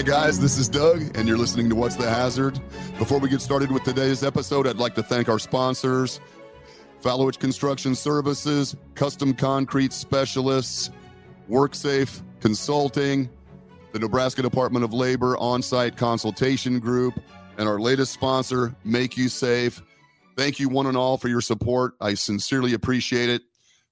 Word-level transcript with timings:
Hi, 0.00 0.06
guys. 0.06 0.40
This 0.40 0.56
is 0.56 0.66
Doug, 0.66 1.14
and 1.14 1.28
you're 1.28 1.36
listening 1.36 1.68
to 1.68 1.74
What's 1.74 1.96
the 1.96 2.08
Hazard. 2.08 2.58
Before 2.98 3.18
we 3.18 3.28
get 3.28 3.42
started 3.42 3.70
with 3.70 3.82
today's 3.82 4.24
episode, 4.24 4.66
I'd 4.66 4.78
like 4.78 4.94
to 4.94 5.02
thank 5.02 5.28
our 5.28 5.38
sponsors 5.38 6.20
Falewitch 7.02 7.38
Construction 7.38 7.94
Services, 7.94 8.74
Custom 8.94 9.34
Concrete 9.34 9.92
Specialists, 9.92 10.88
WorkSafe 11.50 12.22
Consulting, 12.40 13.28
the 13.92 13.98
Nebraska 13.98 14.40
Department 14.40 14.86
of 14.86 14.94
Labor 14.94 15.36
On 15.36 15.60
Site 15.60 15.98
Consultation 15.98 16.78
Group, 16.78 17.20
and 17.58 17.68
our 17.68 17.78
latest 17.78 18.14
sponsor, 18.14 18.74
Mak-U-Safe. 18.84 19.82
Thank 20.34 20.58
you, 20.58 20.70
one 20.70 20.86
and 20.86 20.96
all, 20.96 21.18
for 21.18 21.28
your 21.28 21.42
support. 21.42 21.92
I 22.00 22.14
sincerely 22.14 22.72
appreciate 22.72 23.28
it. 23.28 23.42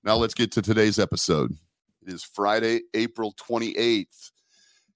Now, 0.04 0.16
let's 0.16 0.32
get 0.32 0.52
to 0.52 0.62
today's 0.62 0.98
episode. 0.98 1.52
It 2.00 2.10
is 2.10 2.24
Friday, 2.24 2.80
April 2.94 3.34
28th. 3.34 4.30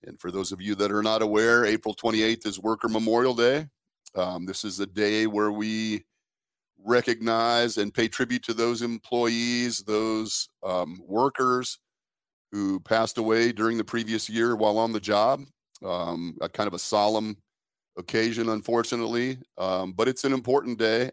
And 0.05 0.21
for 0.21 0.31
those 0.31 0.53
of 0.53 0.61
you 0.61 0.75
that 0.77 0.91
are 0.91 1.03
not 1.03 1.23
aware, 1.23 1.65
April 1.65 1.95
28th 1.95 2.47
is 2.47 2.59
Worker 2.59 2.89
Memorial 2.89 3.35
Day. 3.35 3.67
Um, 4.15 4.47
this 4.47 4.65
is 4.65 4.81
a 4.81 4.87
day 4.87 5.27
where 5.27 5.53
we 5.53 6.05
recognize 6.85 7.79
and 7.79 7.95
pay 7.95 8.09
tribute 8.09 8.43
to 8.45 8.55
those 8.55 8.83
employees, 8.83 9.79
those 9.81 10.49
um, 10.65 11.01
workers 11.07 11.79
who 12.51 12.81
passed 12.81 13.19
away 13.19 13.53
during 13.53 13.79
the 13.79 13.85
previous 13.85 14.29
year 14.29 14.57
while 14.57 14.79
on 14.79 14.93
the 14.93 15.01
job. 15.01 15.43
Um, 15.85 16.37
a 16.41 16.49
kind 16.49 16.69
of 16.69 16.75
a 16.75 16.79
solemn 16.79 17.37
occasion, 17.97 18.49
unfortunately, 18.49 19.39
um, 19.59 19.93
but 19.93 20.09
it's 20.09 20.25
an 20.25 20.33
important 20.33 20.79
day. 20.79 21.11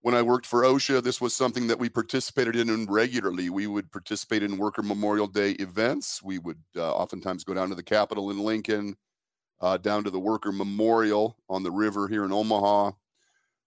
When 0.00 0.14
I 0.14 0.22
worked 0.22 0.46
for 0.46 0.62
OSHA, 0.62 1.02
this 1.02 1.20
was 1.20 1.34
something 1.34 1.66
that 1.66 1.78
we 1.78 1.88
participated 1.88 2.56
in 2.56 2.86
regularly. 2.86 3.50
We 3.50 3.66
would 3.66 3.90
participate 3.90 4.44
in 4.44 4.56
Worker 4.56 4.82
Memorial 4.82 5.26
Day 5.26 5.52
events. 5.52 6.22
We 6.22 6.38
would 6.38 6.62
uh, 6.76 6.92
oftentimes 6.92 7.42
go 7.42 7.54
down 7.54 7.68
to 7.70 7.74
the 7.74 7.82
Capitol 7.82 8.30
in 8.30 8.38
Lincoln, 8.38 8.96
uh, 9.60 9.76
down 9.76 10.04
to 10.04 10.10
the 10.10 10.20
Worker 10.20 10.52
Memorial 10.52 11.36
on 11.48 11.64
the 11.64 11.72
river 11.72 12.06
here 12.06 12.24
in 12.24 12.32
Omaha. 12.32 12.92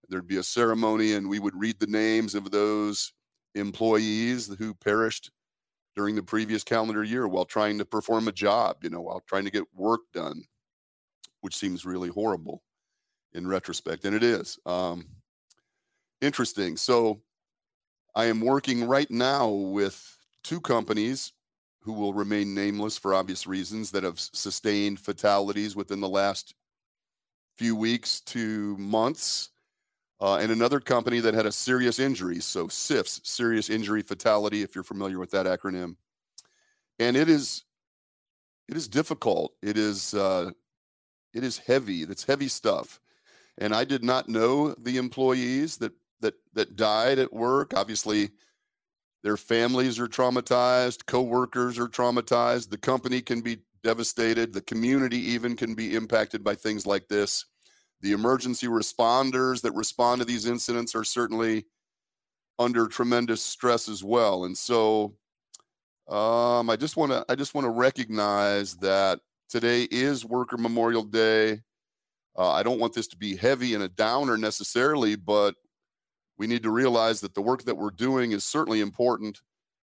There'd 0.07 0.27
be 0.27 0.37
a 0.37 0.43
ceremony, 0.43 1.13
and 1.13 1.29
we 1.29 1.39
would 1.39 1.55
read 1.55 1.79
the 1.79 1.87
names 1.87 2.33
of 2.33 2.49
those 2.49 3.11
employees 3.55 4.47
who 4.57 4.73
perished 4.73 5.31
during 5.97 6.15
the 6.15 6.23
previous 6.23 6.63
calendar 6.63 7.03
year 7.03 7.27
while 7.27 7.43
trying 7.43 7.77
to 7.77 7.85
perform 7.85 8.29
a 8.29 8.33
job, 8.33 8.77
you 8.83 8.89
know, 8.89 9.01
while 9.01 9.21
trying 9.27 9.43
to 9.43 9.51
get 9.51 9.63
work 9.75 10.01
done, 10.13 10.43
which 11.41 11.57
seems 11.57 11.85
really 11.85 12.09
horrible 12.09 12.63
in 13.33 13.47
retrospect. 13.47 14.05
And 14.05 14.15
it 14.15 14.23
is. 14.23 14.57
Um, 14.65 15.05
interesting. 16.21 16.77
So 16.77 17.21
I 18.15 18.25
am 18.25 18.41
working 18.41 18.87
right 18.87 19.09
now 19.09 19.49
with 19.49 20.17
two 20.43 20.61
companies 20.61 21.33
who 21.79 21.93
will 21.93 22.13
remain 22.13 22.53
nameless 22.53 22.97
for 22.97 23.13
obvious 23.13 23.47
reasons 23.47 23.91
that 23.91 24.03
have 24.03 24.19
sustained 24.19 24.99
fatalities 24.99 25.75
within 25.75 25.99
the 25.99 26.09
last 26.09 26.53
few 27.57 27.75
weeks 27.75 28.21
to 28.21 28.77
months. 28.77 29.49
Uh, 30.19 30.37
and 30.37 30.51
another 30.51 30.79
company 30.79 31.19
that 31.19 31.33
had 31.33 31.47
a 31.47 31.51
serious 31.51 31.97
injury. 31.97 32.39
So 32.39 32.67
SIFS, 32.67 33.21
serious 33.23 33.71
injury 33.71 34.03
fatality, 34.03 34.61
if 34.61 34.75
you're 34.75 34.83
familiar 34.83 35.17
with 35.17 35.31
that 35.31 35.47
acronym. 35.47 35.95
And 36.99 37.17
it 37.17 37.27
is, 37.27 37.63
it 38.69 38.77
is 38.77 38.87
difficult. 38.87 39.53
It 39.63 39.79
is, 39.79 40.13
uh, 40.13 40.51
it 41.33 41.43
is 41.43 41.57
heavy. 41.57 42.03
It's 42.03 42.25
heavy 42.25 42.47
stuff. 42.47 42.99
And 43.57 43.73
I 43.73 43.83
did 43.83 44.03
not 44.03 44.29
know 44.29 44.75
the 44.75 44.97
employees 44.97 45.77
that 45.77 45.93
that 46.21 46.35
that 46.53 46.75
died 46.75 47.19
at 47.19 47.33
work. 47.33 47.73
Obviously, 47.75 48.29
their 49.23 49.37
families 49.37 49.99
are 49.99 50.07
traumatized, 50.07 51.05
coworkers 51.05 51.77
are 51.77 51.87
traumatized, 51.87 52.69
the 52.69 52.77
company 52.77 53.21
can 53.21 53.41
be 53.41 53.59
devastated, 53.83 54.53
the 54.53 54.61
community 54.61 55.17
even 55.17 55.55
can 55.55 55.75
be 55.75 55.95
impacted 55.95 56.43
by 56.43 56.55
things 56.55 56.85
like 56.85 57.07
this. 57.07 57.45
The 58.01 58.13
emergency 58.13 58.67
responders 58.67 59.61
that 59.61 59.73
respond 59.73 60.21
to 60.21 60.25
these 60.25 60.47
incidents 60.47 60.95
are 60.95 61.03
certainly 61.03 61.65
under 62.57 62.87
tremendous 62.87 63.43
stress 63.43 63.87
as 63.87 64.03
well. 64.03 64.45
And 64.45 64.57
so 64.57 65.15
um, 66.07 66.69
I 66.69 66.75
just 66.75 66.97
want 66.97 67.11
to 67.11 67.23
I 67.29 67.35
just 67.35 67.53
want 67.53 67.65
to 67.65 67.71
recognize 67.71 68.75
that 68.77 69.19
today 69.49 69.83
is 69.83 70.25
Worker 70.25 70.57
Memorial 70.57 71.03
Day. 71.03 71.61
Uh, 72.37 72.51
I 72.51 72.63
don't 72.63 72.79
want 72.79 72.93
this 72.93 73.07
to 73.09 73.17
be 73.17 73.35
heavy 73.35 73.75
and 73.75 73.83
a 73.83 73.89
downer 73.89 74.37
necessarily, 74.37 75.15
but 75.15 75.55
we 76.41 76.47
need 76.47 76.63
to 76.63 76.71
realize 76.71 77.21
that 77.21 77.35
the 77.35 77.41
work 77.41 77.65
that 77.65 77.77
we're 77.77 77.91
doing 77.91 78.31
is 78.31 78.43
certainly 78.43 78.81
important. 78.81 79.41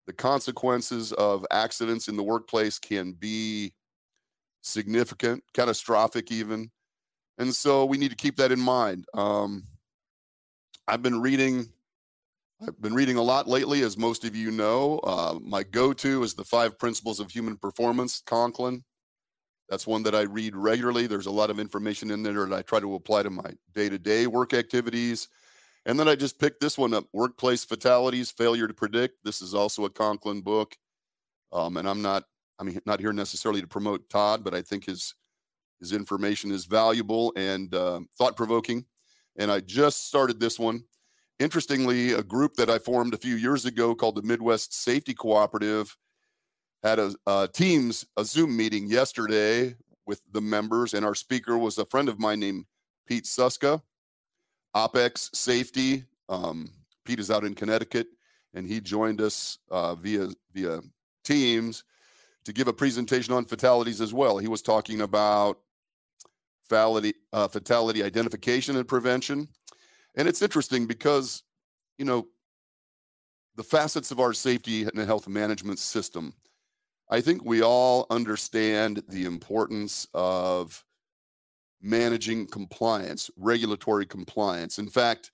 The 0.05 0.11
consequences 0.11 1.13
of 1.13 1.45
accidents 1.49 2.09
in 2.09 2.17
the 2.17 2.23
workplace 2.23 2.77
can 2.77 3.13
be 3.13 3.71
significant, 4.61 5.45
catastrophic, 5.53 6.29
even. 6.29 6.69
And 7.37 7.55
so 7.55 7.85
we 7.85 7.97
need 7.97 8.09
to 8.09 8.17
keep 8.17 8.35
that 8.35 8.51
in 8.51 8.59
mind. 8.59 9.05
Um, 9.13 9.63
I've 10.89 11.01
been 11.01 11.21
reading. 11.21 11.69
I've 12.61 12.81
been 12.81 12.95
reading 12.95 13.15
a 13.15 13.21
lot 13.21 13.47
lately, 13.47 13.83
as 13.83 13.97
most 13.97 14.25
of 14.25 14.35
you 14.35 14.51
know. 14.51 14.99
Uh, 15.05 15.39
my 15.41 15.63
go-to 15.63 16.21
is 16.21 16.33
the 16.33 16.43
Five 16.43 16.77
Principles 16.77 17.21
of 17.21 17.31
Human 17.31 17.55
Performance, 17.55 18.21
Conklin. 18.25 18.83
That's 19.69 19.87
one 19.87 20.03
that 20.03 20.15
I 20.15 20.23
read 20.23 20.57
regularly. 20.57 21.07
There's 21.07 21.27
a 21.27 21.31
lot 21.31 21.49
of 21.49 21.61
information 21.61 22.11
in 22.11 22.23
there 22.23 22.45
that 22.45 22.53
I 22.53 22.61
try 22.61 22.81
to 22.81 22.95
apply 22.95 23.23
to 23.23 23.29
my 23.29 23.53
day-to-day 23.73 24.27
work 24.27 24.53
activities 24.53 25.29
and 25.85 25.99
then 25.99 26.07
I 26.07 26.15
just 26.15 26.39
picked 26.39 26.61
this 26.61 26.77
one 26.77 26.93
up 26.93 27.05
Workplace 27.13 27.63
Fatalities 27.63 28.31
Failure 28.31 28.67
to 28.67 28.73
Predict. 28.73 29.17
This 29.23 29.41
is 29.41 29.53
also 29.53 29.85
a 29.85 29.89
Conklin 29.89 30.41
book. 30.41 30.75
Um, 31.51 31.77
and 31.77 31.89
I'm 31.89 32.01
not, 32.01 32.23
I 32.59 32.63
mean, 32.63 32.79
not 32.85 32.99
here 32.99 33.13
necessarily 33.13 33.61
to 33.61 33.67
promote 33.67 34.09
Todd, 34.09 34.43
but 34.43 34.53
I 34.53 34.61
think 34.61 34.85
his 34.85 35.15
his 35.79 35.93
information 35.93 36.51
is 36.51 36.65
valuable 36.65 37.33
and 37.35 37.73
uh, 37.73 38.01
thought 38.15 38.37
provoking. 38.37 38.85
And 39.37 39.51
I 39.51 39.61
just 39.61 40.07
started 40.07 40.39
this 40.39 40.59
one. 40.59 40.83
Interestingly, 41.39 42.13
a 42.13 42.21
group 42.21 42.53
that 42.57 42.69
I 42.69 42.77
formed 42.77 43.15
a 43.15 43.17
few 43.17 43.35
years 43.35 43.65
ago 43.65 43.95
called 43.95 44.15
the 44.15 44.21
Midwest 44.21 44.75
Safety 44.75 45.15
Cooperative 45.15 45.97
had 46.83 46.99
a, 46.99 47.15
a 47.25 47.49
Teams, 47.51 48.05
a 48.15 48.23
Zoom 48.23 48.55
meeting 48.55 48.87
yesterday 48.87 49.75
with 50.05 50.21
the 50.31 50.41
members, 50.41 50.93
and 50.93 51.03
our 51.03 51.15
speaker 51.15 51.57
was 51.57 51.79
a 51.79 51.85
friend 51.85 52.09
of 52.09 52.19
mine 52.19 52.39
named 52.39 52.65
Pete 53.07 53.23
Suska 53.23 53.81
OPEX 54.75 55.35
safety. 55.35 56.05
Um, 56.29 56.69
Pete 57.05 57.19
is 57.19 57.31
out 57.31 57.43
in 57.43 57.55
Connecticut, 57.55 58.07
and 58.53 58.67
he 58.67 58.79
joined 58.79 59.21
us 59.21 59.57
uh, 59.69 59.95
via 59.95 60.29
via 60.53 60.81
Teams 61.23 61.83
to 62.45 62.53
give 62.53 62.67
a 62.67 62.73
presentation 62.73 63.33
on 63.33 63.45
fatalities 63.45 64.01
as 64.01 64.13
well. 64.13 64.37
He 64.37 64.47
was 64.47 64.61
talking 64.61 65.01
about 65.01 65.59
fatality, 66.67 67.13
uh, 67.33 67.47
fatality 67.47 68.03
identification 68.03 68.75
and 68.77 68.87
prevention, 68.87 69.47
and 70.15 70.27
it's 70.27 70.41
interesting 70.41 70.87
because 70.87 71.43
you 71.97 72.05
know 72.05 72.27
the 73.55 73.63
facets 73.63 74.11
of 74.11 74.19
our 74.19 74.33
safety 74.33 74.83
and 74.83 74.97
health 74.99 75.27
management 75.27 75.79
system. 75.79 76.33
I 77.09 77.19
think 77.19 77.43
we 77.43 77.61
all 77.61 78.07
understand 78.09 79.03
the 79.09 79.25
importance 79.25 80.07
of 80.13 80.85
managing 81.81 82.47
compliance, 82.47 83.29
regulatory 83.37 84.05
compliance. 84.05 84.79
In 84.79 84.87
fact, 84.87 85.31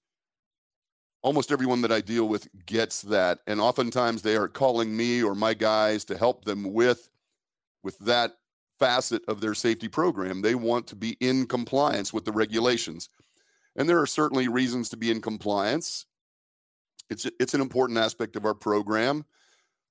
almost 1.22 1.52
everyone 1.52 1.82
that 1.82 1.92
I 1.92 2.02
deal 2.02 2.28
with 2.28 2.48
gets 2.66 3.02
that. 3.04 3.40
And 3.48 3.60
oftentimes 3.60 4.22
they 4.22 4.36
are 4.36 4.48
calling 4.48 4.96
me 4.96 5.24
or 5.24 5.36
my 5.36 5.54
guys 5.54 6.06
to 6.06 6.18
help 6.18 6.46
them 6.46 6.74
with, 6.74 7.10
with 7.84 7.98
that 8.00 8.38
facet 8.80 9.24
of 9.28 9.42
their 9.42 9.54
safety 9.54 9.88
program. 9.88 10.42
They 10.42 10.56
want 10.56 10.88
to 10.88 10.96
be 10.96 11.18
in 11.20 11.48
compliance 11.48 12.14
with 12.14 12.26
the 12.26 12.32
regulations. 12.32 13.10
And 13.76 13.90
there 13.90 14.02
are 14.02 14.08
certainly 14.08 14.48
reasons 14.48 14.90
to 14.90 14.98
be 14.98 15.12
in 15.12 15.22
compliance. 15.22 16.06
It's, 17.10 17.28
it's 17.40 17.54
an 17.54 17.62
important 17.62 18.00
aspect 18.00 18.36
of 18.36 18.46
our 18.46 18.54
program. 18.54 19.26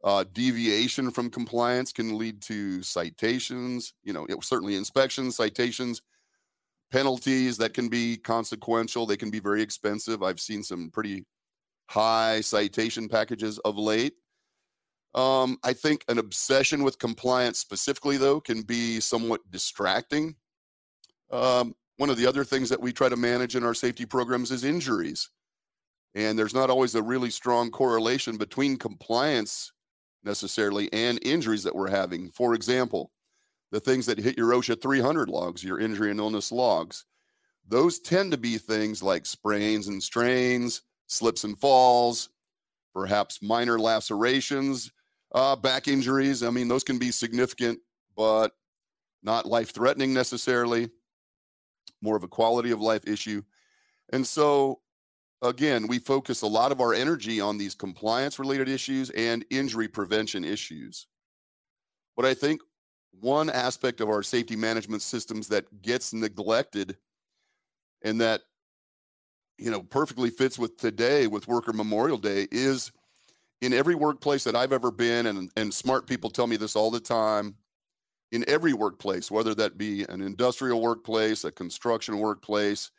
Uh, 0.04 0.25
deviation 0.32 1.10
from 1.10 1.31
compliance 1.31 1.92
can 1.92 2.16
lead 2.16 2.40
to 2.42 2.82
citations, 2.82 3.94
you 4.04 4.12
know, 4.12 4.26
it, 4.26 4.42
certainly 4.44 4.76
inspections, 4.76 5.36
citations, 5.36 6.02
penalties 6.90 7.56
that 7.58 7.74
can 7.74 7.88
be 7.88 8.16
consequential. 8.16 9.06
They 9.06 9.16
can 9.16 9.30
be 9.30 9.40
very 9.40 9.62
expensive. 9.62 10.22
I've 10.22 10.40
seen 10.40 10.62
some 10.62 10.90
pretty 10.90 11.24
high 11.88 12.40
citation 12.40 13.08
packages 13.08 13.58
of 13.60 13.76
late. 13.76 14.14
Um, 15.14 15.58
I 15.64 15.72
think 15.72 16.04
an 16.08 16.18
obsession 16.18 16.82
with 16.82 16.98
compliance 16.98 17.58
specifically, 17.58 18.18
though, 18.18 18.40
can 18.40 18.62
be 18.62 19.00
somewhat 19.00 19.40
distracting. 19.50 20.36
Um, 21.30 21.74
one 21.96 22.10
of 22.10 22.18
the 22.18 22.26
other 22.26 22.44
things 22.44 22.68
that 22.68 22.80
we 22.80 22.92
try 22.92 23.08
to 23.08 23.16
manage 23.16 23.56
in 23.56 23.64
our 23.64 23.74
safety 23.74 24.04
programs 24.04 24.50
is 24.50 24.64
injuries. 24.64 25.30
And 26.14 26.38
there's 26.38 26.54
not 26.54 26.70
always 26.70 26.94
a 26.94 27.02
really 27.02 27.30
strong 27.30 27.70
correlation 27.70 28.36
between 28.36 28.76
compliance 28.76 29.72
necessarily 30.24 30.92
and 30.92 31.18
injuries 31.22 31.62
that 31.62 31.74
we're 31.74 31.90
having. 31.90 32.30
For 32.30 32.54
example, 32.54 33.10
the 33.76 33.81
things 33.81 34.06
that 34.06 34.17
hit 34.17 34.38
your 34.38 34.52
OSHA 34.52 34.81
300 34.81 35.28
logs, 35.28 35.62
your 35.62 35.78
injury 35.78 36.11
and 36.11 36.19
illness 36.19 36.50
logs. 36.50 37.05
Those 37.69 37.99
tend 37.99 38.31
to 38.31 38.38
be 38.38 38.56
things 38.56 39.02
like 39.02 39.26
sprains 39.26 39.88
and 39.88 40.02
strains, 40.02 40.81
slips 41.08 41.44
and 41.44 41.58
falls, 41.58 42.31
perhaps 42.94 43.43
minor 43.43 43.78
lacerations, 43.78 44.90
uh, 45.34 45.56
back 45.56 45.88
injuries. 45.88 46.43
I 46.43 46.49
mean, 46.49 46.69
those 46.69 46.84
can 46.84 46.99
be 46.99 47.11
significant, 47.11 47.78
but 48.17 48.52
not 49.23 49.44
life 49.44 49.75
threatening 49.75 50.14
necessarily, 50.14 50.88
more 52.00 52.17
of 52.17 52.25
a 52.25 52.29
quality 52.29 52.70
of 52.70 52.81
life 52.81 53.06
issue. 53.06 53.43
And 54.11 54.26
so, 54.26 54.81
again, 55.43 55.87
we 55.87 55.99
focus 55.99 56.40
a 56.40 56.46
lot 56.46 56.72
of 56.72 56.81
our 56.81 56.94
energy 56.94 57.43
on 57.43 57.58
these 57.58 57.75
compliance 57.75 58.38
related 58.38 58.70
issues 58.70 59.11
and 59.11 59.44
injury 59.50 59.87
prevention 59.87 60.46
issues. 60.46 61.08
But 62.17 62.25
I 62.25 62.32
think 62.32 62.62
one 63.20 63.50
aspect 63.50 64.00
of 64.00 64.08
our 64.08 64.22
safety 64.22 64.56
management 64.56 65.02
systems 65.02 65.48
that 65.48 65.82
gets 65.82 66.12
neglected 66.12 66.96
and 68.02 68.20
that 68.20 68.42
you 69.58 69.70
know 69.70 69.82
perfectly 69.82 70.30
fits 70.30 70.58
with 70.58 70.76
today 70.76 71.26
with 71.26 71.48
worker 71.48 71.72
memorial 71.72 72.18
day 72.18 72.46
is 72.52 72.92
in 73.62 73.72
every 73.72 73.94
workplace 73.94 74.44
that 74.44 74.54
i've 74.54 74.72
ever 74.72 74.90
been 74.90 75.26
and, 75.26 75.50
and 75.56 75.72
smart 75.72 76.06
people 76.06 76.28
tell 76.28 76.46
me 76.46 76.56
this 76.56 76.76
all 76.76 76.90
the 76.90 77.00
time 77.00 77.54
in 78.32 78.44
every 78.48 78.74
workplace 78.74 79.30
whether 79.30 79.54
that 79.54 79.78
be 79.78 80.02
an 80.10 80.20
industrial 80.20 80.82
workplace 80.82 81.44
a 81.44 81.50
construction 81.50 82.19
workplace 82.19 82.90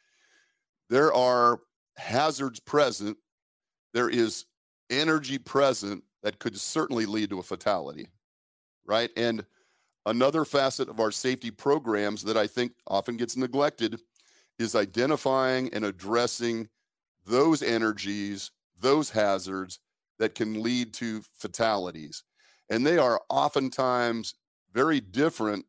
there 0.89 1.13
are 1.13 1.59
hazards 1.97 2.59
present. 2.59 3.17
There 3.93 4.09
is 4.09 4.45
energy 4.89 5.37
present 5.37 6.03
that 6.23 6.39
could 6.39 6.57
certainly 6.57 7.05
lead 7.05 7.29
to 7.31 7.39
a 7.39 7.43
fatality 7.43 8.07
right? 8.87 9.11
And 9.17 9.45
Another 10.07 10.45
facet 10.45 10.87
of 10.87 11.01
our 11.01 11.11
safety 11.11 11.51
programs 11.51 12.23
that 12.23 12.37
I 12.37 12.47
think 12.47 12.71
often 12.87 13.17
gets 13.17 13.35
neglected 13.35 13.99
is 14.57 14.73
identifying 14.73 15.69
and 15.73 15.83
addressing 15.83 16.69
those 17.25 17.61
energies, 17.61 18.51
those 18.79 19.09
hazards 19.09 19.79
that 20.17 20.33
can 20.33 20.63
lead 20.63 20.93
to 20.93 21.21
fatalities. 21.37 22.23
And 22.69 22.87
they 22.87 22.97
are 22.97 23.21
oftentimes 23.29 24.35
very 24.73 25.01
different 25.01 25.65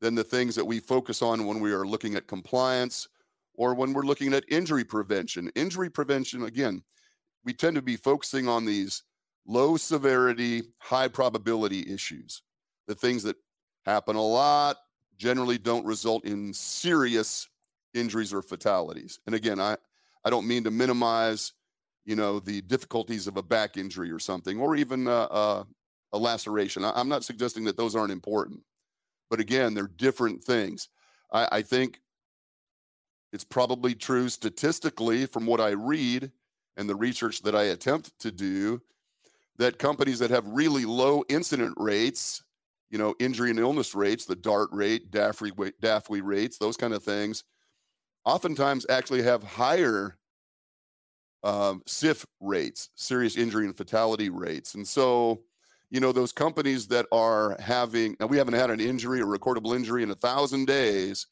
than 0.00 0.16
the 0.16 0.24
things 0.24 0.56
that 0.56 0.66
we 0.66 0.80
focus 0.80 1.22
on 1.22 1.46
when 1.46 1.60
we 1.60 1.70
are 1.70 1.86
looking 1.86 2.16
at 2.16 2.26
compliance 2.26 3.06
or 3.54 3.72
when 3.72 3.92
we're 3.92 4.02
looking 4.02 4.34
at 4.34 4.44
injury 4.48 4.84
prevention. 4.84 5.48
Injury 5.54 5.90
prevention, 5.90 6.42
again, 6.42 6.82
we 7.44 7.52
tend 7.52 7.76
to 7.76 7.82
be 7.82 7.96
focusing 7.96 8.48
on 8.48 8.64
these 8.64 9.04
low 9.46 9.76
severity, 9.76 10.64
high 10.78 11.06
probability 11.06 11.88
issues, 11.88 12.42
the 12.88 12.94
things 12.96 13.22
that 13.22 13.36
happen 13.86 14.16
a 14.16 14.22
lot, 14.22 14.76
generally 15.16 15.58
don't 15.58 15.86
result 15.86 16.24
in 16.24 16.52
serious 16.52 17.48
injuries 17.94 18.34
or 18.34 18.42
fatalities. 18.42 19.20
And 19.26 19.34
again, 19.34 19.60
I, 19.60 19.76
I 20.24 20.30
don't 20.30 20.46
mean 20.46 20.64
to 20.64 20.70
minimize, 20.70 21.52
you 22.04 22.16
know, 22.16 22.40
the 22.40 22.60
difficulties 22.62 23.26
of 23.26 23.36
a 23.36 23.42
back 23.42 23.76
injury 23.76 24.10
or 24.10 24.18
something, 24.18 24.60
or 24.60 24.76
even 24.76 25.06
a, 25.06 25.64
laceration. 26.12 26.82
I, 26.82 26.92
I'm 26.94 27.10
not 27.10 27.24
suggesting 27.24 27.64
that 27.64 27.76
those 27.76 27.94
aren't 27.94 28.10
important, 28.10 28.60
but 29.28 29.38
again, 29.38 29.74
they're 29.74 29.86
different 29.86 30.42
things. 30.42 30.88
I, 31.30 31.48
I 31.52 31.62
think 31.62 32.00
it's 33.34 33.44
probably 33.44 33.94
true 33.94 34.30
statistically 34.30 35.26
from 35.26 35.44
what 35.44 35.60
I 35.60 35.70
read 35.70 36.32
and 36.78 36.88
the 36.88 36.94
research 36.94 37.42
that 37.42 37.54
I 37.54 37.64
attempt 37.64 38.18
to 38.20 38.30
do 38.30 38.80
that 39.58 39.78
companies 39.78 40.18
that 40.20 40.30
have 40.30 40.46
really 40.46 40.86
low 40.86 41.22
incident 41.28 41.74
rates 41.76 42.42
you 42.90 42.98
know, 42.98 43.14
injury 43.18 43.50
and 43.50 43.58
illness 43.58 43.94
rates, 43.94 44.24
the 44.24 44.36
DART 44.36 44.70
rate, 44.72 45.10
DAFWE, 45.10 45.72
DAFWE 45.82 46.22
rates, 46.22 46.58
those 46.58 46.76
kind 46.76 46.94
of 46.94 47.02
things, 47.02 47.44
oftentimes 48.24 48.86
actually 48.88 49.22
have 49.22 49.42
higher 49.42 50.16
um, 51.42 51.82
SIF 51.86 52.26
rates, 52.40 52.90
serious 52.94 53.36
injury 53.36 53.66
and 53.66 53.76
fatality 53.76 54.30
rates. 54.30 54.74
And 54.74 54.86
so, 54.86 55.42
you 55.90 56.00
know, 56.00 56.12
those 56.12 56.32
companies 56.32 56.88
that 56.88 57.06
are 57.12 57.56
having, 57.60 58.16
we 58.28 58.36
haven't 58.36 58.54
had 58.54 58.70
an 58.70 58.80
injury, 58.80 59.20
a 59.20 59.24
recordable 59.24 59.74
injury 59.74 60.02
in 60.02 60.10
a 60.10 60.16
thousand 60.16 60.66
days. 60.66 61.26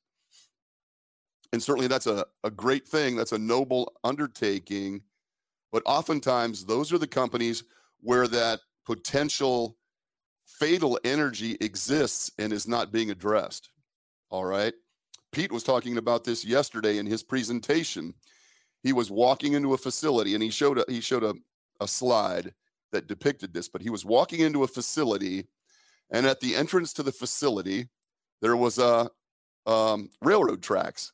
And 1.52 1.62
certainly 1.62 1.88
that's 1.88 2.06
a, 2.06 2.24
a 2.42 2.50
great 2.50 2.86
thing. 2.86 3.16
That's 3.16 3.32
a 3.32 3.38
noble 3.38 3.92
undertaking. 4.02 5.02
But 5.72 5.82
oftentimes, 5.86 6.64
those 6.64 6.92
are 6.92 6.98
the 6.98 7.06
companies 7.06 7.64
where 8.00 8.28
that 8.28 8.60
potential 8.86 9.76
fatal 10.58 10.98
energy 11.04 11.56
exists 11.60 12.30
and 12.38 12.52
is 12.52 12.68
not 12.68 12.92
being 12.92 13.10
addressed. 13.10 13.70
All 14.30 14.44
right. 14.44 14.74
Pete 15.32 15.52
was 15.52 15.64
talking 15.64 15.96
about 15.96 16.24
this 16.24 16.44
yesterday 16.44 16.98
in 16.98 17.06
his 17.06 17.22
presentation. 17.22 18.14
He 18.82 18.92
was 18.92 19.10
walking 19.10 19.54
into 19.54 19.74
a 19.74 19.78
facility 19.78 20.34
and 20.34 20.42
he 20.42 20.50
showed 20.50 20.78
a, 20.78 20.84
he 20.88 21.00
showed 21.00 21.24
a, 21.24 21.34
a 21.80 21.88
slide 21.88 22.54
that 22.92 23.08
depicted 23.08 23.52
this, 23.52 23.68
but 23.68 23.82
he 23.82 23.90
was 23.90 24.04
walking 24.04 24.40
into 24.40 24.62
a 24.62 24.68
facility 24.68 25.48
and 26.10 26.26
at 26.26 26.40
the 26.40 26.54
entrance 26.54 26.92
to 26.94 27.02
the 27.02 27.12
facility, 27.12 27.88
there 28.40 28.56
was 28.56 28.78
a 28.78 29.10
um, 29.66 30.10
railroad 30.22 30.62
tracks 30.62 31.12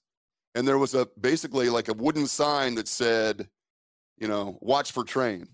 and 0.54 0.66
there 0.66 0.78
was 0.78 0.94
a 0.94 1.06
basically 1.20 1.70
like 1.70 1.88
a 1.88 1.94
wooden 1.94 2.26
sign 2.26 2.74
that 2.74 2.88
said, 2.88 3.48
you 4.18 4.28
know, 4.28 4.58
watch 4.60 4.92
for 4.92 5.04
train. 5.04 5.48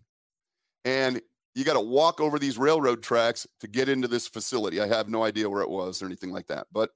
And 0.85 1.21
you 1.56 1.64
got 1.64 1.73
to 1.73 1.81
walk 1.81 2.20
over 2.20 2.38
these 2.38 2.58
railroad 2.58 3.03
tracks 3.03 3.47
to 3.61 3.67
get 3.67 3.88
into 3.88 4.06
this 4.06 4.29
facility. 4.29 4.79
I 4.79 4.87
have 4.87 5.08
no 5.08 5.25
idea 5.25 5.49
where 5.49 5.62
it 5.62 5.70
was 5.70 6.03
or 6.03 6.06
anything 6.06 6.31
like 6.31 6.49
that. 6.49 6.67
But 6.70 6.91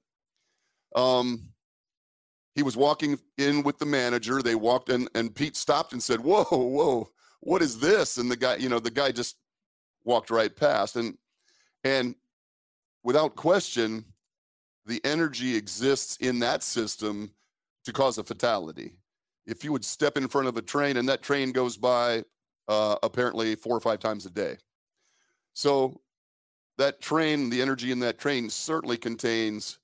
um, 0.95 1.49
he 2.53 2.61
was 2.61 2.77
walking 2.77 3.19
in 3.39 3.63
with 3.63 3.79
the 3.79 3.87
manager. 3.87 4.43
They 4.43 4.53
walked 4.53 4.89
in, 4.89 5.09
and 5.15 5.33
Pete 5.33 5.55
stopped 5.55 5.93
and 5.93 6.03
said, 6.03 6.21
"Whoa, 6.21 6.43
whoa, 6.43 7.09
what 7.39 7.63
is 7.63 7.79
this?" 7.79 8.19
And 8.19 8.29
the 8.29 8.37
guy, 8.37 8.57
you 8.57 8.69
know, 8.69 8.77
the 8.77 8.91
guy 8.91 9.11
just 9.11 9.35
walked 10.03 10.29
right 10.29 10.55
past. 10.55 10.95
And 10.95 11.17
and 11.83 12.13
without 13.03 13.35
question, 13.35 14.05
the 14.85 15.01
energy 15.03 15.55
exists 15.55 16.17
in 16.17 16.37
that 16.39 16.61
system 16.61 17.31
to 17.85 17.91
cause 17.91 18.19
a 18.19 18.23
fatality. 18.23 18.93
If 19.47 19.63
you 19.63 19.71
would 19.71 19.83
step 19.83 20.17
in 20.17 20.27
front 20.27 20.49
of 20.49 20.55
a 20.55 20.61
train 20.61 20.97
and 20.97 21.09
that 21.09 21.23
train 21.23 21.51
goes 21.51 21.77
by 21.77 22.25
uh, 22.71 22.95
apparently 23.03 23.53
four 23.53 23.75
or 23.75 23.81
five 23.81 23.99
times 23.99 24.25
a 24.25 24.29
day. 24.29 24.55
So 25.53 25.99
that 26.77 27.01
train, 27.01 27.49
the 27.49 27.61
energy 27.61 27.91
in 27.91 27.99
that 27.99 28.17
train 28.17 28.49
certainly 28.49 28.95
contains 28.95 29.79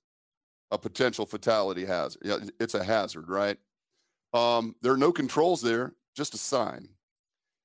a 0.72 0.78
potential 0.78 1.26
fatality 1.26 1.84
hazard. 1.84 2.22
Yeah, 2.24 2.38
it's 2.62 2.76
a 2.76 2.84
hazard, 2.84 3.28
right? 3.28 3.58
Um, 4.34 4.74
there 4.82 4.94
are 4.94 4.98
no 4.98 5.12
controls 5.12 5.62
there, 5.62 5.96
just 6.16 6.34
a 6.34 6.38
sign. 6.38 6.88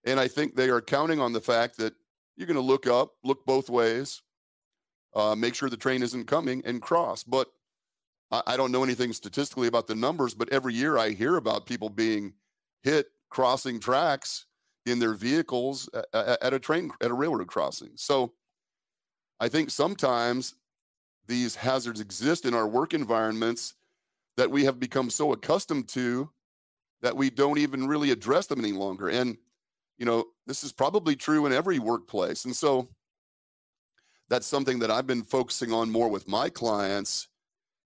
And 0.04 0.18
I 0.18 0.26
think 0.26 0.56
they 0.56 0.70
are 0.70 0.80
counting 0.80 1.20
on 1.20 1.32
the 1.32 1.40
fact 1.40 1.76
that 1.76 1.94
you're 2.36 2.48
going 2.48 2.56
to 2.56 2.60
look 2.60 2.88
up, 2.88 3.12
look 3.22 3.46
both 3.46 3.70
ways, 3.70 4.22
uh, 5.14 5.36
make 5.36 5.54
sure 5.54 5.70
the 5.70 5.76
train 5.76 6.02
isn't 6.02 6.26
coming, 6.26 6.62
and 6.64 6.82
cross. 6.82 7.22
But 7.22 7.46
I, 8.32 8.42
I 8.48 8.56
don't 8.56 8.72
know 8.72 8.82
anything 8.82 9.12
statistically 9.12 9.68
about 9.68 9.86
the 9.86 9.94
numbers, 9.94 10.34
but 10.34 10.48
every 10.48 10.74
year 10.74 10.98
I 10.98 11.10
hear 11.10 11.36
about 11.36 11.66
people 11.66 11.90
being 11.90 12.32
hit 12.82 13.06
crossing 13.30 13.78
tracks 13.78 14.46
in 14.86 14.98
their 14.98 15.14
vehicles 15.14 15.88
at 16.12 16.52
a 16.52 16.58
train 16.58 16.90
at 17.00 17.10
a 17.10 17.14
railroad 17.14 17.46
crossing. 17.46 17.90
So 17.94 18.32
I 19.38 19.48
think 19.48 19.70
sometimes 19.70 20.54
these 21.26 21.54
hazards 21.54 22.00
exist 22.00 22.44
in 22.44 22.54
our 22.54 22.66
work 22.66 22.94
environments 22.94 23.74
that 24.36 24.50
we 24.50 24.64
have 24.64 24.80
become 24.80 25.10
so 25.10 25.32
accustomed 25.32 25.88
to 25.90 26.30
that 27.00 27.16
we 27.16 27.30
don't 27.30 27.58
even 27.58 27.86
really 27.86 28.10
address 28.10 28.46
them 28.46 28.58
any 28.58 28.72
longer. 28.72 29.08
And 29.08 29.36
you 29.98 30.06
know, 30.06 30.24
this 30.46 30.64
is 30.64 30.72
probably 30.72 31.14
true 31.14 31.46
in 31.46 31.52
every 31.52 31.78
workplace. 31.78 32.44
And 32.44 32.56
so 32.56 32.88
that's 34.28 34.46
something 34.46 34.78
that 34.80 34.90
I've 34.90 35.06
been 35.06 35.22
focusing 35.22 35.72
on 35.72 35.90
more 35.90 36.08
with 36.08 36.26
my 36.26 36.48
clients. 36.48 37.28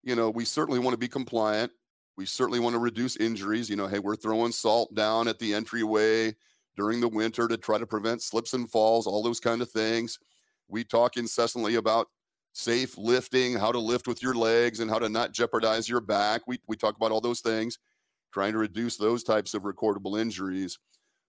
You 0.03 0.17
know, 0.17 0.31
we 0.31 0.45
certainly 0.45 0.81
want 0.81 0.95
to 0.95 0.99
be 0.99 1.09
compliant. 1.09 1.71
We 2.17 2.27
certainly 2.27 2.59
want 2.59 2.75
to 2.75 2.81
reduce 2.81 3.17
injuries. 3.17 3.71
You 3.71 3.77
know, 3.77 3.87
hey, 3.87 3.99
we're 3.99 4.17
throwing 4.17 4.51
salt 4.51 4.95
down 4.95 5.29
at 5.29 5.39
the 5.39 5.55
entryway 5.55 6.35
during 6.77 7.01
the 7.01 7.09
winter 7.09 7.49
to 7.49 7.57
try 7.57 7.79
to 7.79 7.87
prevent 7.87 8.23
slips 8.23 8.55
and 8.55 8.71
falls, 8.71 9.07
all 9.07 9.23
those 9.23 9.41
kind 9.41 9.63
of 9.63 9.71
things. 9.71 10.19
We 10.69 10.85
talk 10.85 11.17
incessantly 11.17 11.75
about 11.75 12.09
safe 12.53 12.97
lifting, 12.97 13.55
how 13.55 13.73
to 13.73 13.79
lift 13.79 14.07
with 14.07 14.23
your 14.23 14.35
legs, 14.35 14.81
and 14.81 14.91
how 14.91 14.99
to 14.99 15.09
not 15.09 15.33
jeopardize 15.33 15.89
your 15.89 16.01
back. 16.01 16.43
We, 16.47 16.61
we 16.67 16.77
talk 16.77 16.97
about 16.97 17.13
all 17.13 17.21
those 17.21 17.41
things, 17.41 17.79
trying 18.33 18.53
to 18.53 18.59
reduce 18.59 18.97
those 18.97 19.23
types 19.23 19.55
of 19.55 19.63
recordable 19.63 20.21
injuries. 20.21 20.79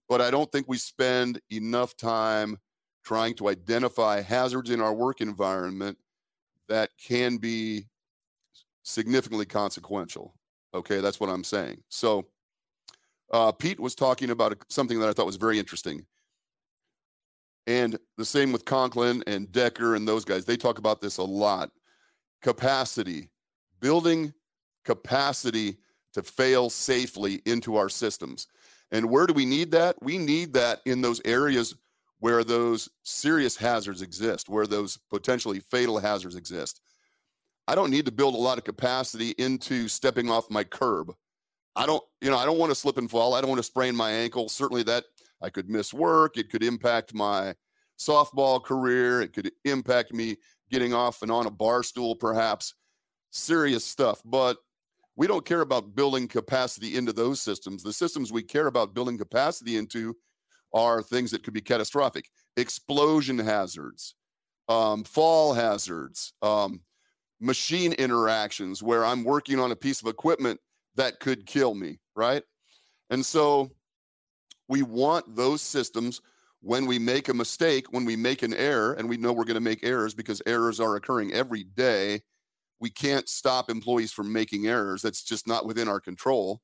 But 0.09 0.21
I 0.21 0.31
don't 0.31 0.51
think 0.51 0.67
we 0.67 0.77
spend 0.77 1.39
enough 1.51 1.95
time 1.95 2.57
trying 3.03 3.35
to 3.35 3.49
identify 3.49 4.21
hazards 4.21 4.69
in 4.69 4.81
our 4.81 4.93
work 4.93 5.21
environment 5.21 5.97
that 6.69 6.89
can 7.03 7.37
be 7.37 7.87
significantly 8.83 9.45
consequential. 9.45 10.33
Okay, 10.73 11.01
that's 11.01 11.19
what 11.19 11.29
I'm 11.29 11.43
saying. 11.43 11.81
So, 11.89 12.27
uh, 13.31 13.51
Pete 13.51 13.79
was 13.79 13.95
talking 13.95 14.29
about 14.29 14.57
something 14.69 14.99
that 14.99 15.09
I 15.09 15.13
thought 15.13 15.25
was 15.25 15.37
very 15.37 15.59
interesting. 15.59 16.05
And 17.67 17.97
the 18.17 18.25
same 18.25 18.51
with 18.51 18.65
Conklin 18.65 19.23
and 19.27 19.47
Dekker 19.47 19.95
and 19.95 20.07
those 20.07 20.25
guys. 20.25 20.45
They 20.45 20.57
talk 20.57 20.77
about 20.77 20.99
this 20.99 21.17
a 21.17 21.23
lot. 21.23 21.71
Capacity, 22.41 23.29
building 23.79 24.33
capacity 24.83 25.77
to 26.13 26.23
fail 26.23 26.69
safely 26.69 27.41
into 27.45 27.75
our 27.75 27.89
systems. 27.89 28.47
And 28.91 29.09
where 29.09 29.27
do 29.27 29.33
we 29.33 29.45
need 29.45 29.71
that? 29.71 29.95
We 30.01 30.17
need 30.17 30.53
that 30.53 30.81
in 30.85 31.01
those 31.01 31.21
areas 31.23 31.75
where 32.19 32.43
those 32.43 32.89
serious 33.03 33.55
hazards 33.55 34.01
exist, 34.01 34.49
where 34.49 34.67
those 34.67 34.97
potentially 35.09 35.59
fatal 35.59 35.97
hazards 35.97 36.35
exist. 36.35 36.81
I 37.67 37.75
don't 37.75 37.91
need 37.91 38.05
to 38.05 38.11
build 38.11 38.35
a 38.35 38.37
lot 38.37 38.57
of 38.57 38.63
capacity 38.63 39.29
into 39.37 39.87
stepping 39.87 40.29
off 40.29 40.49
my 40.49 40.63
curb. 40.63 41.13
I 41.75 41.85
don't, 41.85 42.03
you 42.19 42.29
know, 42.29 42.37
I 42.37 42.45
don't 42.45 42.57
want 42.57 42.71
to 42.71 42.75
slip 42.75 42.97
and 42.97 43.09
fall. 43.09 43.33
I 43.33 43.41
don't 43.41 43.49
want 43.49 43.59
to 43.59 43.63
sprain 43.63 43.95
my 43.95 44.11
ankle. 44.11 44.49
Certainly 44.49 44.83
that 44.83 45.05
I 45.41 45.49
could 45.49 45.69
miss 45.69 45.93
work. 45.93 46.37
It 46.37 46.49
could 46.49 46.63
impact 46.63 47.13
my 47.13 47.55
softball 47.99 48.63
career. 48.63 49.21
It 49.21 49.33
could 49.33 49.51
impact 49.63 50.13
me 50.13 50.37
getting 50.69 50.93
off 50.93 51.21
and 51.21 51.31
on 51.31 51.47
a 51.47 51.51
bar 51.51 51.83
stool, 51.83 52.15
perhaps. 52.15 52.73
Serious 53.31 53.85
stuff. 53.85 54.21
But 54.25 54.57
we 55.15 55.27
don't 55.27 55.45
care 55.45 55.61
about 55.61 55.95
building 55.95 56.27
capacity 56.27 56.97
into 56.97 57.13
those 57.13 57.41
systems. 57.41 57.83
The 57.83 57.93
systems 57.93 58.31
we 58.31 58.43
care 58.43 58.67
about 58.67 58.93
building 58.93 59.17
capacity 59.17 59.77
into 59.77 60.15
are 60.73 61.01
things 61.01 61.31
that 61.31 61.43
could 61.43 61.53
be 61.53 61.61
catastrophic 61.61 62.29
explosion 62.57 63.37
hazards, 63.37 64.15
um, 64.69 65.03
fall 65.03 65.53
hazards, 65.53 66.33
um, 66.41 66.81
machine 67.39 67.93
interactions 67.93 68.81
where 68.81 69.03
I'm 69.03 69.23
working 69.23 69.59
on 69.59 69.71
a 69.71 69.75
piece 69.75 70.01
of 70.01 70.07
equipment 70.07 70.59
that 71.01 71.19
could 71.19 71.47
kill 71.47 71.73
me, 71.73 71.97
right? 72.15 72.43
And 73.09 73.25
so 73.25 73.71
we 74.69 74.83
want 74.83 75.35
those 75.35 75.63
systems 75.63 76.21
when 76.61 76.85
we 76.85 76.99
make 76.99 77.27
a 77.27 77.33
mistake, 77.33 77.91
when 77.91 78.05
we 78.05 78.15
make 78.15 78.43
an 78.43 78.53
error, 78.53 78.93
and 78.93 79.09
we 79.09 79.17
know 79.17 79.33
we're 79.33 79.45
going 79.45 79.55
to 79.55 79.59
make 79.59 79.83
errors 79.83 80.13
because 80.13 80.43
errors 80.45 80.79
are 80.79 80.95
occurring 80.97 81.33
every 81.33 81.63
day. 81.63 82.21
We 82.79 82.91
can't 82.91 83.27
stop 83.27 83.71
employees 83.71 84.11
from 84.11 84.31
making 84.31 84.67
errors. 84.67 85.01
That's 85.01 85.23
just 85.23 85.47
not 85.47 85.65
within 85.65 85.87
our 85.87 85.99
control. 85.99 86.61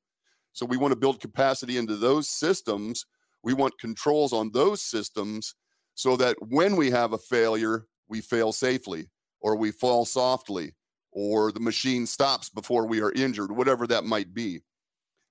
So 0.52 0.64
we 0.64 0.76
want 0.76 0.92
to 0.92 1.00
build 1.00 1.20
capacity 1.20 1.76
into 1.76 1.96
those 1.96 2.28
systems. 2.28 3.06
We 3.42 3.54
want 3.54 3.80
controls 3.80 4.32
on 4.32 4.52
those 4.52 4.82
systems 4.82 5.56
so 5.96 6.16
that 6.16 6.36
when 6.40 6.76
we 6.76 6.92
have 6.92 7.12
a 7.12 7.18
failure, 7.18 7.86
we 8.08 8.20
fail 8.20 8.52
safely 8.52 9.10
or 9.40 9.56
we 9.56 9.72
fall 9.72 10.04
softly 10.04 10.74
or 11.20 11.50
the 11.50 11.58
machine 11.58 12.06
stops 12.06 12.48
before 12.48 12.86
we 12.86 13.02
are 13.02 13.10
injured, 13.10 13.50
whatever 13.50 13.88
that 13.88 14.04
might 14.04 14.32
be. 14.32 14.62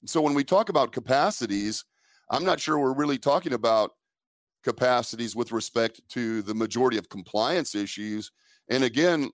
So 0.05 0.21
when 0.21 0.33
we 0.33 0.43
talk 0.43 0.67
about 0.67 0.91
capacities, 0.91 1.85
I'm 2.29 2.43
not 2.43 2.59
sure 2.59 2.77
we're 2.77 2.93
really 2.93 3.17
talking 3.17 3.53
about 3.53 3.91
capacities 4.65 5.33
with 5.33 5.53
respect 5.53 6.01
to 6.09 6.41
the 6.41 6.53
majority 6.53 6.97
of 6.97 7.07
compliance 7.07 7.73
issues. 7.73 8.33
And 8.69 8.83
again, 8.83 9.29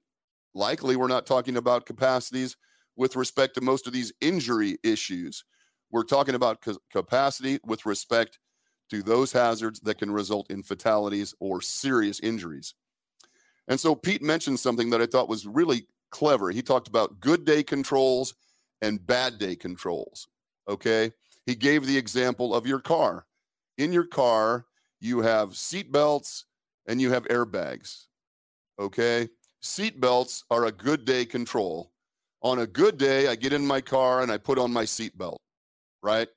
likely 0.53 0.95
we're 0.95 1.07
not 1.07 1.25
talking 1.25 1.57
about 1.57 1.87
capacities 1.87 2.55
with 2.95 3.15
respect 3.15 3.55
to 3.55 3.61
most 3.61 3.87
of 3.87 3.93
these 3.93 4.13
injury 4.21 4.77
issues. 4.83 5.43
We're 5.89 6.03
talking 6.03 6.35
about 6.35 6.61
ca- 6.61 6.77
capacity 6.91 7.61
with 7.65 7.83
respect 7.87 8.37
to 8.91 9.01
those 9.01 9.31
hazards 9.31 9.79
that 9.79 9.97
can 9.97 10.11
result 10.11 10.51
in 10.51 10.61
fatalities 10.61 11.33
or 11.39 11.61
serious 11.61 12.19
injuries. 12.19 12.75
And 13.67 13.79
so 13.79 13.95
Pete 13.95 14.21
mentioned 14.21 14.59
something 14.59 14.91
that 14.91 15.01
I 15.01 15.07
thought 15.07 15.27
was 15.29 15.47
really 15.47 15.87
clever. 16.13 16.51
He 16.51 16.61
talked 16.61 16.87
about 16.87 17.19
good 17.19 17.43
day 17.43 17.63
controls 17.63 18.35
and 18.81 19.05
bad 19.05 19.39
day 19.39 19.55
controls. 19.55 20.27
Okay. 20.69 21.11
He 21.45 21.55
gave 21.55 21.85
the 21.85 21.97
example 21.97 22.55
of 22.55 22.65
your 22.65 22.79
car. 22.79 23.25
In 23.77 23.91
your 23.91 24.05
car, 24.05 24.65
you 25.01 25.21
have 25.21 25.57
seat 25.57 25.91
belts 25.91 26.45
and 26.87 27.01
you 27.01 27.11
have 27.11 27.25
airbags. 27.25 28.05
Okay. 28.79 29.27
Seat 29.61 29.99
belts 29.99 30.45
are 30.51 30.65
a 30.65 30.71
good 30.71 31.03
day 31.03 31.25
control. 31.25 31.91
On 32.43 32.59
a 32.59 32.67
good 32.67 32.97
day, 32.97 33.27
I 33.27 33.35
get 33.35 33.53
in 33.53 33.65
my 33.65 33.81
car 33.81 34.21
and 34.21 34.31
I 34.31 34.37
put 34.37 34.59
on 34.59 34.71
my 34.71 34.85
seat 34.85 35.17
belt, 35.17 35.41
right? 36.03 36.27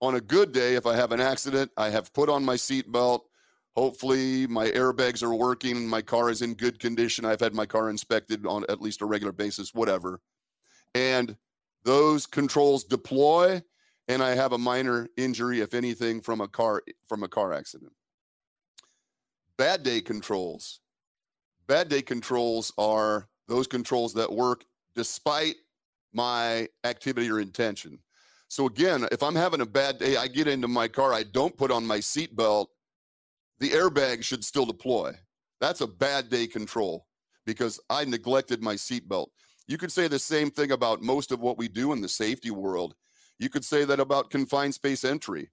On 0.00 0.14
a 0.14 0.20
good 0.20 0.52
day, 0.52 0.74
if 0.74 0.86
I 0.86 0.96
have 0.96 1.12
an 1.12 1.20
accident, 1.20 1.70
I 1.76 1.90
have 1.90 2.12
put 2.12 2.28
on 2.28 2.44
my 2.44 2.56
seat 2.56 2.90
belt. 2.90 3.27
Hopefully, 3.78 4.44
my 4.48 4.68
airbags 4.70 5.22
are 5.22 5.32
working. 5.32 5.86
My 5.86 6.02
car 6.02 6.30
is 6.30 6.42
in 6.42 6.54
good 6.54 6.80
condition. 6.80 7.24
I've 7.24 7.38
had 7.38 7.54
my 7.54 7.64
car 7.64 7.90
inspected 7.90 8.44
on 8.44 8.64
at 8.68 8.82
least 8.82 9.02
a 9.02 9.06
regular 9.06 9.30
basis, 9.30 9.72
whatever. 9.72 10.20
And 10.96 11.36
those 11.84 12.26
controls 12.26 12.82
deploy 12.82 13.62
and 14.08 14.20
I 14.20 14.34
have 14.34 14.52
a 14.52 14.58
minor 14.58 15.06
injury, 15.16 15.60
if 15.60 15.74
anything, 15.74 16.20
from 16.20 16.40
a 16.40 16.48
car 16.48 16.82
from 17.06 17.22
a 17.22 17.28
car 17.28 17.52
accident. 17.52 17.92
Bad 19.56 19.84
day 19.84 20.00
controls. 20.00 20.80
Bad 21.68 21.88
day 21.88 22.02
controls 22.02 22.72
are 22.78 23.28
those 23.46 23.68
controls 23.68 24.12
that 24.14 24.32
work 24.32 24.64
despite 24.96 25.54
my 26.12 26.66
activity 26.82 27.30
or 27.30 27.38
intention. 27.38 28.00
So 28.48 28.66
again, 28.66 29.06
if 29.12 29.22
I'm 29.22 29.36
having 29.36 29.60
a 29.60 29.66
bad 29.66 29.98
day, 29.98 30.16
I 30.16 30.26
get 30.26 30.48
into 30.48 30.66
my 30.66 30.88
car, 30.88 31.12
I 31.12 31.22
don't 31.22 31.56
put 31.56 31.70
on 31.70 31.86
my 31.86 31.98
seatbelt, 31.98 32.66
the 33.60 33.70
airbag 33.70 34.22
should 34.22 34.44
still 34.44 34.66
deploy. 34.66 35.14
That's 35.60 35.80
a 35.80 35.86
bad 35.86 36.30
day 36.30 36.46
control 36.46 37.06
because 37.46 37.80
I 37.90 38.04
neglected 38.04 38.62
my 38.62 38.74
seatbelt. 38.74 39.28
You 39.66 39.78
could 39.78 39.92
say 39.92 40.08
the 40.08 40.18
same 40.18 40.50
thing 40.50 40.70
about 40.70 41.02
most 41.02 41.32
of 41.32 41.40
what 41.40 41.58
we 41.58 41.68
do 41.68 41.92
in 41.92 42.00
the 42.00 42.08
safety 42.08 42.50
world. 42.50 42.94
You 43.38 43.48
could 43.50 43.64
say 43.64 43.84
that 43.84 44.00
about 44.00 44.30
confined 44.30 44.74
space 44.74 45.04
entry. 45.04 45.50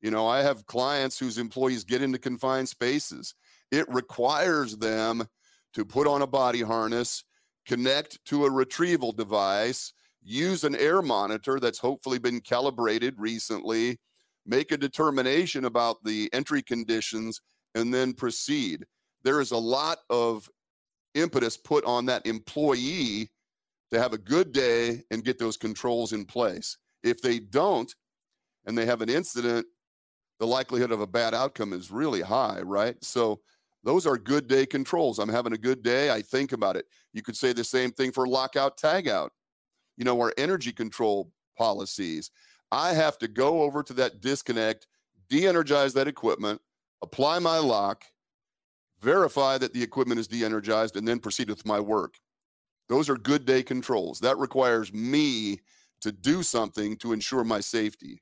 You 0.00 0.10
know, 0.10 0.26
I 0.26 0.42
have 0.42 0.66
clients 0.66 1.18
whose 1.18 1.38
employees 1.38 1.84
get 1.84 2.02
into 2.02 2.18
confined 2.18 2.68
spaces. 2.68 3.34
It 3.70 3.88
requires 3.88 4.76
them 4.76 5.26
to 5.74 5.84
put 5.84 6.06
on 6.06 6.22
a 6.22 6.26
body 6.26 6.60
harness, 6.60 7.24
connect 7.66 8.22
to 8.26 8.44
a 8.44 8.50
retrieval 8.50 9.12
device, 9.12 9.92
use 10.22 10.64
an 10.64 10.76
air 10.76 11.02
monitor 11.02 11.58
that's 11.60 11.78
hopefully 11.78 12.18
been 12.18 12.40
calibrated 12.40 13.14
recently, 13.18 13.98
make 14.46 14.72
a 14.72 14.76
determination 14.76 15.64
about 15.64 16.02
the 16.04 16.30
entry 16.32 16.62
conditions, 16.62 17.40
and 17.74 17.92
then 17.92 18.12
proceed. 18.12 18.84
There 19.22 19.40
is 19.40 19.50
a 19.50 19.56
lot 19.56 19.98
of 20.10 20.48
impetus 21.14 21.56
put 21.56 21.84
on 21.84 22.06
that 22.06 22.26
employee 22.26 23.30
to 23.92 24.00
have 24.00 24.12
a 24.12 24.18
good 24.18 24.52
day 24.52 25.02
and 25.10 25.24
get 25.24 25.38
those 25.38 25.56
controls 25.56 26.12
in 26.12 26.24
place. 26.24 26.76
If 27.02 27.22
they 27.22 27.38
don't, 27.38 27.92
and 28.66 28.76
they 28.76 28.86
have 28.86 29.02
an 29.02 29.08
incident, 29.08 29.66
the 30.40 30.46
likelihood 30.46 30.90
of 30.90 31.00
a 31.00 31.06
bad 31.06 31.34
outcome 31.34 31.72
is 31.72 31.90
really 31.90 32.20
high, 32.20 32.60
right? 32.62 32.96
So 33.02 33.40
those 33.84 34.06
are 34.06 34.16
good 34.16 34.48
day 34.48 34.66
controls. 34.66 35.18
I'm 35.18 35.28
having 35.28 35.52
a 35.52 35.58
good 35.58 35.82
day. 35.82 36.10
I 36.10 36.22
think 36.22 36.52
about 36.52 36.76
it. 36.76 36.86
You 37.12 37.22
could 37.22 37.36
say 37.36 37.52
the 37.52 37.64
same 37.64 37.92
thing 37.92 38.12
for 38.12 38.26
lockout, 38.26 38.78
tagout. 38.78 39.28
You 39.96 40.04
know, 40.04 40.20
our 40.20 40.32
energy 40.36 40.72
control 40.72 41.30
policies. 41.56 42.30
I 42.74 42.92
have 42.92 43.18
to 43.18 43.28
go 43.28 43.62
over 43.62 43.84
to 43.84 43.92
that 43.94 44.20
disconnect, 44.20 44.88
de 45.28 45.46
energize 45.46 45.94
that 45.94 46.08
equipment, 46.08 46.60
apply 47.02 47.38
my 47.38 47.58
lock, 47.58 48.04
verify 49.00 49.58
that 49.58 49.72
the 49.72 49.82
equipment 49.82 50.18
is 50.18 50.26
de 50.26 50.44
energized, 50.44 50.96
and 50.96 51.06
then 51.06 51.20
proceed 51.20 51.48
with 51.48 51.64
my 51.64 51.78
work. 51.78 52.14
Those 52.88 53.08
are 53.08 53.16
good 53.16 53.46
day 53.46 53.62
controls. 53.62 54.18
That 54.18 54.38
requires 54.38 54.92
me 54.92 55.60
to 56.00 56.10
do 56.10 56.42
something 56.42 56.96
to 56.96 57.12
ensure 57.12 57.44
my 57.44 57.60
safety. 57.60 58.20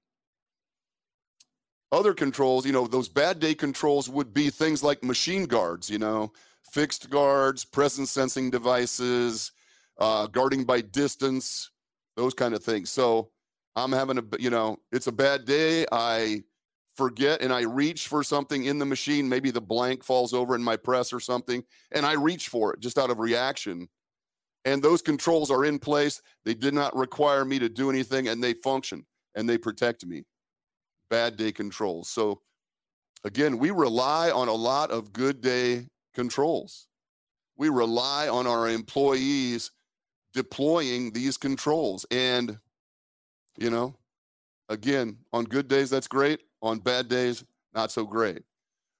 Other 1.90 2.12
controls, 2.12 2.66
you 2.66 2.72
know, 2.72 2.86
those 2.86 3.08
bad 3.08 3.40
day 3.40 3.54
controls 3.54 4.10
would 4.10 4.34
be 4.34 4.50
things 4.50 4.82
like 4.82 5.02
machine 5.02 5.46
guards, 5.46 5.88
you 5.88 5.98
know, 5.98 6.30
fixed 6.72 7.08
guards, 7.08 7.64
presence 7.64 8.10
sensing 8.10 8.50
devices, 8.50 9.52
uh, 9.98 10.26
guarding 10.26 10.64
by 10.64 10.82
distance, 10.82 11.70
those 12.16 12.34
kind 12.34 12.54
of 12.54 12.62
things. 12.62 12.90
So 12.90 13.30
I'm 13.76 13.92
having 13.92 14.18
a, 14.18 14.24
you 14.38 14.50
know, 14.50 14.78
it's 14.90 15.06
a 15.06 15.12
bad 15.12 15.44
day. 15.44 15.86
I 15.90 16.44
forget 16.96 17.40
and 17.40 17.52
I 17.52 17.62
reach 17.62 18.08
for 18.08 18.22
something 18.22 18.64
in 18.64 18.78
the 18.78 18.84
machine. 18.84 19.28
Maybe 19.28 19.50
the 19.50 19.60
blank 19.60 20.04
falls 20.04 20.34
over 20.34 20.54
in 20.54 20.62
my 20.62 20.76
press 20.76 21.12
or 21.12 21.20
something, 21.20 21.64
and 21.92 22.04
I 22.04 22.12
reach 22.12 22.48
for 22.48 22.74
it 22.74 22.80
just 22.80 22.98
out 22.98 23.10
of 23.10 23.18
reaction 23.18 23.88
and 24.64 24.82
those 24.82 25.02
controls 25.02 25.50
are 25.50 25.64
in 25.64 25.78
place. 25.78 26.22
They 26.44 26.54
did 26.54 26.74
not 26.74 26.96
require 26.96 27.44
me 27.44 27.58
to 27.58 27.68
do 27.68 27.90
anything 27.90 28.28
and 28.28 28.42
they 28.42 28.54
function 28.54 29.04
and 29.34 29.48
they 29.48 29.58
protect 29.58 30.06
me. 30.06 30.24
Bad 31.10 31.36
day 31.36 31.52
controls. 31.52 32.08
So, 32.08 32.40
again, 33.24 33.58
we 33.58 33.70
rely 33.70 34.30
on 34.30 34.48
a 34.48 34.52
lot 34.52 34.90
of 34.90 35.12
good 35.12 35.40
day 35.40 35.88
controls. 36.14 36.86
We 37.56 37.68
rely 37.68 38.28
on 38.28 38.46
our 38.46 38.68
employees 38.68 39.70
deploying 40.32 41.12
these 41.12 41.36
controls. 41.36 42.06
And, 42.10 42.58
you 43.56 43.70
know, 43.70 43.94
again, 44.68 45.18
on 45.32 45.44
good 45.44 45.68
days, 45.68 45.90
that's 45.90 46.08
great. 46.08 46.40
On 46.62 46.78
bad 46.78 47.08
days, 47.08 47.44
not 47.74 47.90
so 47.90 48.04
great. 48.04 48.42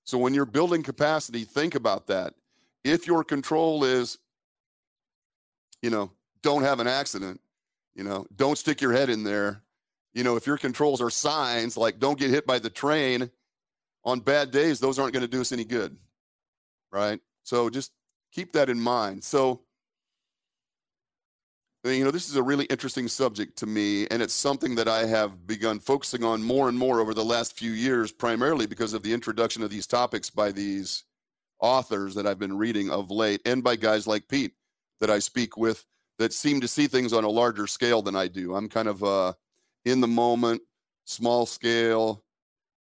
So, 0.04 0.18
when 0.18 0.34
you're 0.34 0.46
building 0.46 0.82
capacity, 0.82 1.44
think 1.44 1.74
about 1.74 2.06
that. 2.08 2.34
If 2.84 3.06
your 3.06 3.22
control 3.22 3.84
is 3.84 4.18
you 5.82 5.90
know, 5.90 6.10
don't 6.42 6.62
have 6.62 6.80
an 6.80 6.86
accident, 6.86 7.40
you 7.94 8.04
know, 8.04 8.26
don't 8.36 8.56
stick 8.56 8.80
your 8.80 8.92
head 8.92 9.10
in 9.10 9.24
there. 9.24 9.62
You 10.14 10.24
know, 10.24 10.36
if 10.36 10.46
your 10.46 10.56
controls 10.56 11.00
are 11.00 11.10
signs 11.10 11.76
like 11.76 11.98
don't 11.98 12.18
get 12.18 12.30
hit 12.30 12.46
by 12.46 12.58
the 12.58 12.70
train 12.70 13.30
on 14.04 14.20
bad 14.20 14.50
days, 14.50 14.78
those 14.80 14.98
aren't 14.98 15.12
going 15.12 15.22
to 15.22 15.28
do 15.28 15.40
us 15.40 15.52
any 15.52 15.64
good. 15.64 15.96
Right. 16.92 17.20
So 17.42 17.68
just 17.68 17.92
keep 18.30 18.52
that 18.52 18.70
in 18.70 18.80
mind. 18.80 19.24
So, 19.24 19.62
you 21.84 22.04
know, 22.04 22.12
this 22.12 22.28
is 22.28 22.36
a 22.36 22.42
really 22.42 22.66
interesting 22.66 23.08
subject 23.08 23.58
to 23.58 23.66
me, 23.66 24.06
and 24.08 24.22
it's 24.22 24.34
something 24.34 24.76
that 24.76 24.86
I 24.86 25.04
have 25.04 25.46
begun 25.46 25.80
focusing 25.80 26.22
on 26.22 26.42
more 26.42 26.68
and 26.68 26.78
more 26.78 27.00
over 27.00 27.12
the 27.12 27.24
last 27.24 27.58
few 27.58 27.72
years, 27.72 28.12
primarily 28.12 28.66
because 28.66 28.94
of 28.94 29.02
the 29.02 29.12
introduction 29.12 29.62
of 29.62 29.70
these 29.70 29.86
topics 29.86 30.30
by 30.30 30.52
these 30.52 31.04
authors 31.60 32.14
that 32.14 32.26
I've 32.26 32.38
been 32.38 32.56
reading 32.56 32.90
of 32.90 33.10
late 33.10 33.40
and 33.46 33.64
by 33.64 33.76
guys 33.76 34.06
like 34.06 34.28
Pete 34.28 34.52
that 35.00 35.10
I 35.10 35.18
speak 35.18 35.56
with 35.56 35.84
that 36.18 36.32
seem 36.32 36.60
to 36.60 36.68
see 36.68 36.86
things 36.86 37.12
on 37.12 37.24
a 37.24 37.28
larger 37.28 37.66
scale 37.66 38.02
than 38.02 38.14
I 38.14 38.28
do. 38.28 38.54
I'm 38.54 38.68
kind 38.68 38.88
of 38.88 39.02
uh, 39.02 39.32
in 39.84 40.00
the 40.00 40.08
moment, 40.08 40.62
small 41.04 41.46
scale, 41.46 42.24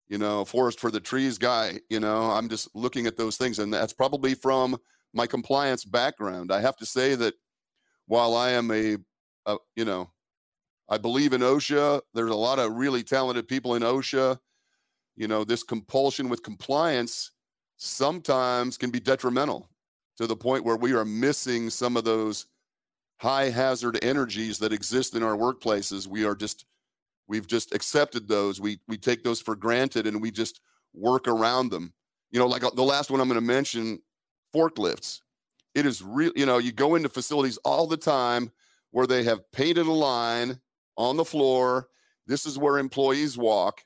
you 0.08 0.18
know, 0.18 0.44
forest 0.44 0.78
for 0.78 0.92
the 0.92 1.00
trees 1.00 1.38
guy. 1.38 1.80
You 1.90 1.98
know, 1.98 2.30
I'm 2.30 2.48
just 2.48 2.68
looking 2.74 3.06
at 3.06 3.16
those 3.16 3.36
things, 3.36 3.58
and 3.58 3.72
that's 3.72 3.92
probably 3.92 4.34
from 4.34 4.76
my 5.12 5.26
compliance 5.26 5.84
background. 5.84 6.52
I 6.52 6.60
have 6.60 6.76
to 6.76 6.86
say 6.86 7.16
that 7.16 7.34
while 8.12 8.36
I 8.36 8.50
am 8.50 8.70
a, 8.70 8.98
a 9.46 9.56
you 9.74 9.86
know, 9.86 10.10
I 10.86 10.98
believe 10.98 11.32
in 11.32 11.40
OSHA. 11.40 12.02
There's 12.12 12.30
a 12.30 12.34
lot 12.34 12.58
of 12.58 12.74
really 12.74 13.02
talented 13.02 13.48
people 13.48 13.74
in 13.74 13.82
OSHA. 13.82 14.38
You 15.16 15.28
know, 15.28 15.44
this 15.44 15.62
compulsion 15.62 16.28
with 16.28 16.42
compliance 16.42 17.30
sometimes 17.78 18.76
can 18.76 18.90
be 18.90 19.00
detrimental 19.00 19.70
to 20.18 20.26
the 20.26 20.36
point 20.36 20.62
where 20.62 20.76
we 20.76 20.92
are 20.92 21.06
missing 21.06 21.70
some 21.70 21.96
of 21.96 22.04
those 22.04 22.44
high 23.16 23.48
hazard 23.48 23.98
energies 24.04 24.58
that 24.58 24.74
exist 24.74 25.16
in 25.16 25.22
our 25.22 25.38
workplaces. 25.38 26.06
We 26.06 26.26
are 26.26 26.34
just 26.34 26.66
we've 27.28 27.46
just 27.46 27.74
accepted 27.74 28.28
those. 28.28 28.60
We 28.60 28.78
we 28.88 28.98
take 28.98 29.24
those 29.24 29.40
for 29.40 29.56
granted 29.56 30.06
and 30.06 30.20
we 30.20 30.30
just 30.30 30.60
work 30.92 31.28
around 31.28 31.70
them. 31.70 31.94
You 32.30 32.40
know, 32.40 32.46
like 32.46 32.62
uh, 32.62 32.72
the 32.76 32.82
last 32.82 33.10
one 33.10 33.22
I'm 33.22 33.28
going 33.28 33.40
to 33.40 33.46
mention, 33.46 34.02
forklifts. 34.54 35.22
It 35.74 35.86
is 35.86 36.02
real, 36.02 36.32
you 36.36 36.46
know, 36.46 36.58
you 36.58 36.72
go 36.72 36.94
into 36.94 37.08
facilities 37.08 37.58
all 37.58 37.86
the 37.86 37.96
time 37.96 38.50
where 38.90 39.06
they 39.06 39.22
have 39.24 39.50
painted 39.52 39.86
a 39.86 39.92
line 39.92 40.60
on 40.96 41.16
the 41.16 41.24
floor. 41.24 41.88
This 42.26 42.46
is 42.46 42.58
where 42.58 42.78
employees 42.78 43.38
walk. 43.38 43.82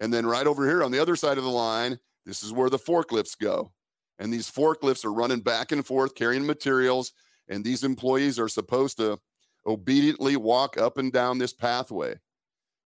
And 0.00 0.12
then 0.12 0.24
right 0.24 0.46
over 0.46 0.66
here 0.66 0.82
on 0.82 0.92
the 0.92 1.00
other 1.00 1.16
side 1.16 1.36
of 1.36 1.44
the 1.44 1.50
line, 1.50 1.98
this 2.24 2.42
is 2.42 2.52
where 2.52 2.70
the 2.70 2.78
forklifts 2.78 3.36
go. 3.36 3.72
And 4.18 4.32
these 4.32 4.50
forklifts 4.50 5.04
are 5.04 5.12
running 5.12 5.40
back 5.40 5.72
and 5.72 5.84
forth 5.84 6.14
carrying 6.14 6.46
materials. 6.46 7.12
And 7.48 7.64
these 7.64 7.84
employees 7.84 8.38
are 8.38 8.48
supposed 8.48 8.96
to 8.98 9.18
obediently 9.66 10.36
walk 10.36 10.78
up 10.78 10.96
and 10.96 11.12
down 11.12 11.38
this 11.38 11.52
pathway. 11.52 12.14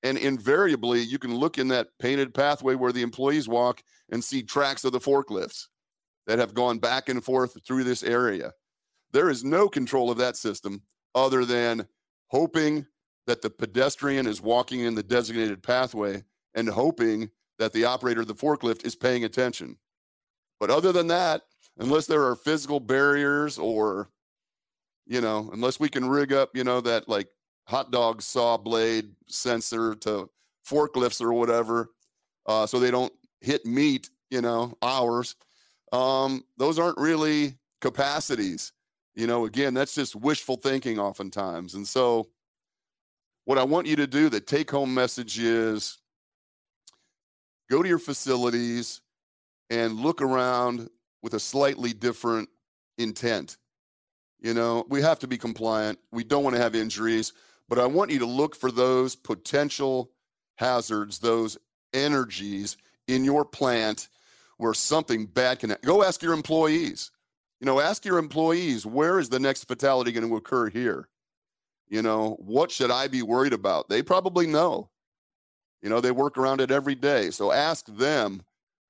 And 0.03 0.19
invariably, 0.19 1.01
you 1.01 1.19
can 1.19 1.35
look 1.35 1.59
in 1.59 1.69
that 1.69 1.89
painted 1.99 2.35
pathway 2.35 2.75
where 2.75 2.93
the 2.93 3.03
employees 3.03 3.49
walk 3.49 3.83
and 4.11 4.23
see 4.23 4.43
tracks 4.43 4.85
of 4.85 4.93
the 4.93 5.01
forklifts 5.01 5.69
that 6.27 6.39
have 6.39 6.55
gone 6.55 6.79
back 6.79 7.09
and 7.09 7.25
forth 7.25 7.57
through 7.67 7.85
this 7.85 8.03
area. 8.03 8.53
There 9.13 9.31
is 9.31 9.45
no 9.45 9.69
control 9.69 10.11
of 10.11 10.19
that 10.19 10.37
system 10.37 10.83
other 11.15 11.45
than 11.45 11.87
hoping 12.29 12.87
that 13.27 13.43
the 13.43 13.51
pedestrian 13.51 14.27
is 14.27 14.41
walking 14.41 14.81
in 14.81 14.95
the 14.95 15.03
designated 15.03 15.63
pathway 15.63 16.23
and 16.55 16.69
hoping 16.69 17.31
that 17.59 17.73
the 17.73 17.85
operator 17.85 18.21
of 18.21 18.27
the 18.27 18.35
forklift 18.35 18.85
is 18.85 18.97
paying 18.97 19.25
attention. 19.25 19.77
But 20.59 20.71
other 20.71 20.93
than 20.93 21.09
that, 21.09 21.43
unless 21.79 22.07
there 22.07 22.25
are 22.25 22.37
physical 22.37 22.81
barriers 22.81 23.59
or, 23.59 24.11
you 25.07 25.21
know, 25.21 25.51
unless 25.53 25.81
we 25.81 25.89
can 25.89 26.09
rig 26.09 26.33
up, 26.33 26.51
you 26.55 26.65
know, 26.65 26.81
that 26.81 27.09
like 27.09 27.29
hot 27.67 27.91
dog 27.91 28.23
saw 28.23 28.57
blade 28.57 29.15
sensor 29.29 29.95
to 29.97 30.29
forklifts 30.67 31.21
or 31.21 31.33
whatever, 31.33 31.91
uh, 32.47 32.67
so 32.67 32.79
they 32.79 32.91
don't 32.91 33.13
hit 33.41 33.65
meat, 33.65 34.11
you 34.31 34.41
know, 34.41 34.77
hours. 34.83 35.37
Um, 35.93 36.45
those 36.57 36.79
aren't 36.79 36.99
really 36.99 37.57
capacities. 37.81 38.73
You 39.15 39.27
know, 39.27 39.45
again, 39.45 39.75
that's 39.75 39.95
just 39.95 40.15
wishful 40.15 40.57
thinking 40.57 40.99
oftentimes. 40.99 41.75
And 41.75 41.87
so, 41.87 42.29
what 43.45 43.59
I 43.59 43.65
want 43.65 43.87
you 43.87 43.97
to 43.97 44.07
do, 44.07 44.29
the 44.29 44.41
take 44.41 44.71
home 44.71 44.95
message 44.95 45.39
is 45.39 45.99
go 47.69 47.83
to 47.83 47.89
your 47.89 47.99
facilities 47.99 49.01
and 49.71 49.99
look 49.99 50.23
around 50.23 50.89
with 51.23 51.35
a 51.35 51.41
slightly 51.41 51.93
different 51.93 52.49
intent. 52.99 53.57
You 54.41 54.55
know, 54.55 54.87
we 54.89 55.03
have 55.03 55.19
to 55.21 55.27
be 55.27 55.39
compliant. 55.39 55.99
We 56.13 56.25
don't 56.25 56.45
want 56.45 56.57
to 56.57 56.63
have 56.63 56.75
injuries, 56.75 57.33
but 57.69 57.79
I 57.79 57.87
want 57.87 58.11
you 58.11 58.19
to 58.21 58.27
look 58.27 58.57
for 58.57 58.71
those 58.71 59.15
potential 59.17 60.11
hazards, 60.57 61.19
those 61.19 61.59
energies 61.93 62.77
in 63.07 63.25
your 63.25 63.45
plant 63.45 64.09
where 64.61 64.75
something 64.75 65.25
bad 65.25 65.59
can 65.59 65.71
happen. 65.71 65.87
go 65.87 66.05
ask 66.05 66.23
your 66.23 66.35
employees. 66.35 67.11
You 67.61 67.67
know, 67.67 67.81
ask 67.81 68.05
your 68.05 68.19
employees, 68.19 68.85
where 68.85 69.19
is 69.19 69.31
the 69.31 69.41
next 69.41 69.65
fatality 69.65 70.13
going 70.13 70.29
to 70.29 70.37
occur 70.37 70.69
here? 70.69 71.09
You 71.89 72.03
know, 72.03 72.37
what 72.41 72.71
should 72.71 72.91
I 72.91 73.09
be 73.09 73.23
worried 73.23 73.55
about? 73.55 73.89
They 73.89 74.03
probably 74.03 74.47
know. 74.47 74.91
You 75.83 75.89
know, 75.89 76.01
they 76.01 76.11
work 76.11 76.37
around 76.37 76.61
it 76.61 76.71
every 76.71 76.95
day. 76.95 77.31
So 77.31 77.53
ask 77.53 77.87
them, 77.87 78.43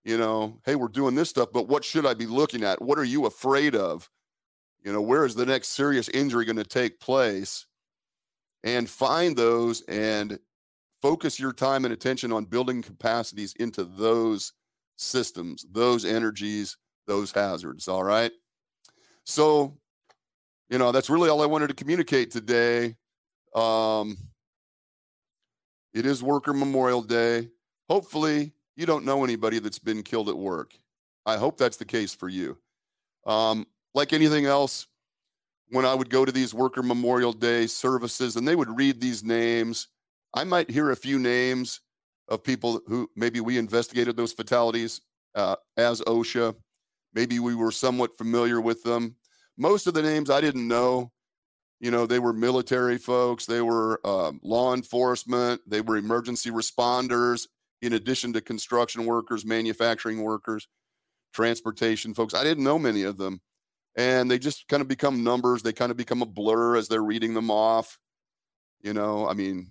you 0.04 0.18
know, 0.18 0.58
hey, 0.64 0.74
we're 0.74 0.88
doing 0.88 1.14
this 1.14 1.30
stuff, 1.30 1.50
but 1.52 1.68
what 1.68 1.84
should 1.84 2.04
I 2.04 2.14
be 2.14 2.26
looking 2.26 2.64
at? 2.64 2.82
What 2.82 2.98
are 2.98 3.04
you 3.04 3.26
afraid 3.26 3.76
of? 3.76 4.10
You 4.84 4.92
know, 4.92 5.00
where 5.00 5.24
is 5.24 5.36
the 5.36 5.46
next 5.46 5.68
serious 5.68 6.08
injury 6.08 6.44
going 6.44 6.56
to 6.56 6.64
take 6.64 6.98
place? 7.00 7.66
And 8.64 8.90
find 8.90 9.36
those 9.36 9.82
and 9.82 10.38
focus 11.00 11.38
your 11.38 11.52
time 11.52 11.84
and 11.84 11.94
attention 11.94 12.32
on 12.32 12.44
building 12.44 12.82
capacities 12.82 13.54
into 13.54 13.84
those 13.84 14.52
systems, 15.00 15.66
those 15.72 16.04
energies, 16.04 16.76
those 17.06 17.32
hazards. 17.32 17.88
All 17.88 18.04
right. 18.04 18.32
So, 19.24 19.76
you 20.68 20.78
know, 20.78 20.92
that's 20.92 21.10
really 21.10 21.28
all 21.28 21.42
I 21.42 21.46
wanted 21.46 21.68
to 21.68 21.74
communicate 21.74 22.30
today. 22.30 22.96
Um, 23.54 24.16
it 25.92 26.06
is 26.06 26.22
Worker 26.22 26.52
Memorial 26.52 27.02
Day. 27.02 27.48
Hopefully, 27.88 28.52
you 28.76 28.86
don't 28.86 29.04
know 29.04 29.24
anybody 29.24 29.58
that's 29.58 29.78
been 29.78 30.02
killed 30.02 30.28
at 30.28 30.36
work. 30.36 30.78
I 31.26 31.36
hope 31.36 31.58
that's 31.58 31.76
the 31.76 31.84
case 31.84 32.14
for 32.14 32.28
you. 32.28 32.56
Um, 33.26 33.66
like 33.94 34.12
anything 34.12 34.46
else, 34.46 34.86
when 35.70 35.84
I 35.84 35.94
would 35.94 36.10
go 36.10 36.24
to 36.24 36.32
these 36.32 36.54
Worker 36.54 36.82
Memorial 36.82 37.32
Day 37.32 37.66
services 37.66 38.36
and 38.36 38.46
they 38.46 38.56
would 38.56 38.76
read 38.76 39.00
these 39.00 39.24
names, 39.24 39.88
I 40.34 40.44
might 40.44 40.70
hear 40.70 40.90
a 40.90 40.96
few 40.96 41.18
names 41.18 41.80
of 42.30 42.42
people 42.42 42.80
who 42.86 43.10
maybe 43.16 43.40
we 43.40 43.58
investigated 43.58 44.16
those 44.16 44.32
fatalities 44.32 45.00
uh, 45.34 45.56
as 45.76 46.00
OSHA. 46.02 46.54
Maybe 47.12 47.40
we 47.40 47.54
were 47.54 47.72
somewhat 47.72 48.16
familiar 48.16 48.60
with 48.60 48.82
them. 48.82 49.16
Most 49.58 49.86
of 49.86 49.94
the 49.94 50.02
names 50.02 50.30
I 50.30 50.40
didn't 50.40 50.66
know 50.66 51.10
you 51.80 51.90
know, 51.90 52.06
they 52.06 52.18
were 52.18 52.34
military 52.34 52.98
folks, 52.98 53.46
they 53.46 53.62
were 53.62 54.06
um, 54.06 54.38
law 54.42 54.74
enforcement, 54.74 55.62
they 55.66 55.80
were 55.80 55.96
emergency 55.96 56.50
responders, 56.50 57.48
in 57.80 57.94
addition 57.94 58.34
to 58.34 58.42
construction 58.42 59.06
workers, 59.06 59.46
manufacturing 59.46 60.20
workers, 60.22 60.68
transportation 61.32 62.12
folks. 62.12 62.34
I 62.34 62.44
didn't 62.44 62.64
know 62.64 62.78
many 62.78 63.04
of 63.04 63.16
them. 63.16 63.40
And 63.96 64.30
they 64.30 64.38
just 64.38 64.68
kind 64.68 64.82
of 64.82 64.88
become 64.88 65.24
numbers. 65.24 65.62
They 65.62 65.72
kind 65.72 65.90
of 65.90 65.96
become 65.96 66.22
a 66.22 66.26
blur 66.26 66.76
as 66.76 66.86
they're 66.86 67.02
reading 67.02 67.34
them 67.34 67.50
off. 67.50 67.98
You 68.82 68.92
know, 68.92 69.26
I 69.26 69.32
mean, 69.32 69.70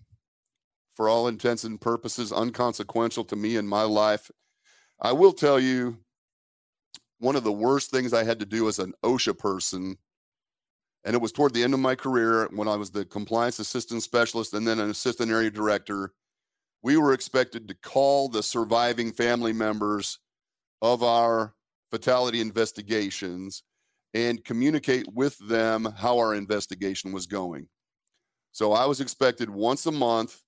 for 0.99 1.07
all 1.07 1.29
intents 1.29 1.63
and 1.63 1.79
purposes, 1.79 2.33
unconsequential 2.33 3.23
to 3.23 3.37
me 3.37 3.55
in 3.55 3.65
my 3.65 3.83
life. 3.83 4.29
I 4.99 5.13
will 5.13 5.31
tell 5.31 5.57
you, 5.57 5.97
one 7.19 7.37
of 7.37 7.45
the 7.45 7.53
worst 7.53 7.89
things 7.89 8.11
I 8.11 8.25
had 8.25 8.37
to 8.41 8.45
do 8.45 8.67
as 8.67 8.79
an 8.79 8.91
OSHA 9.01 9.39
person 9.39 9.95
and 11.05 11.15
it 11.15 11.21
was 11.21 11.31
toward 11.31 11.53
the 11.53 11.63
end 11.63 11.73
of 11.73 11.79
my 11.79 11.95
career 11.95 12.49
when 12.51 12.67
I 12.67 12.75
was 12.75 12.91
the 12.91 13.05
compliance 13.05 13.59
assistant 13.59 14.03
specialist 14.03 14.53
and 14.53 14.67
then 14.67 14.81
an 14.81 14.89
assistant 14.89 15.31
area 15.31 15.49
director. 15.49 16.11
We 16.83 16.97
were 16.97 17.13
expected 17.13 17.69
to 17.69 17.75
call 17.75 18.27
the 18.27 18.43
surviving 18.43 19.13
family 19.13 19.53
members 19.53 20.19
of 20.81 21.01
our 21.01 21.53
fatality 21.91 22.41
investigations 22.41 23.63
and 24.13 24.43
communicate 24.43 25.05
with 25.13 25.37
them 25.47 25.85
how 25.95 26.17
our 26.17 26.35
investigation 26.35 27.13
was 27.13 27.25
going. 27.25 27.69
So 28.51 28.73
I 28.73 28.85
was 28.85 28.99
expected 28.99 29.49
once 29.49 29.85
a 29.85 29.93
month 29.93 30.41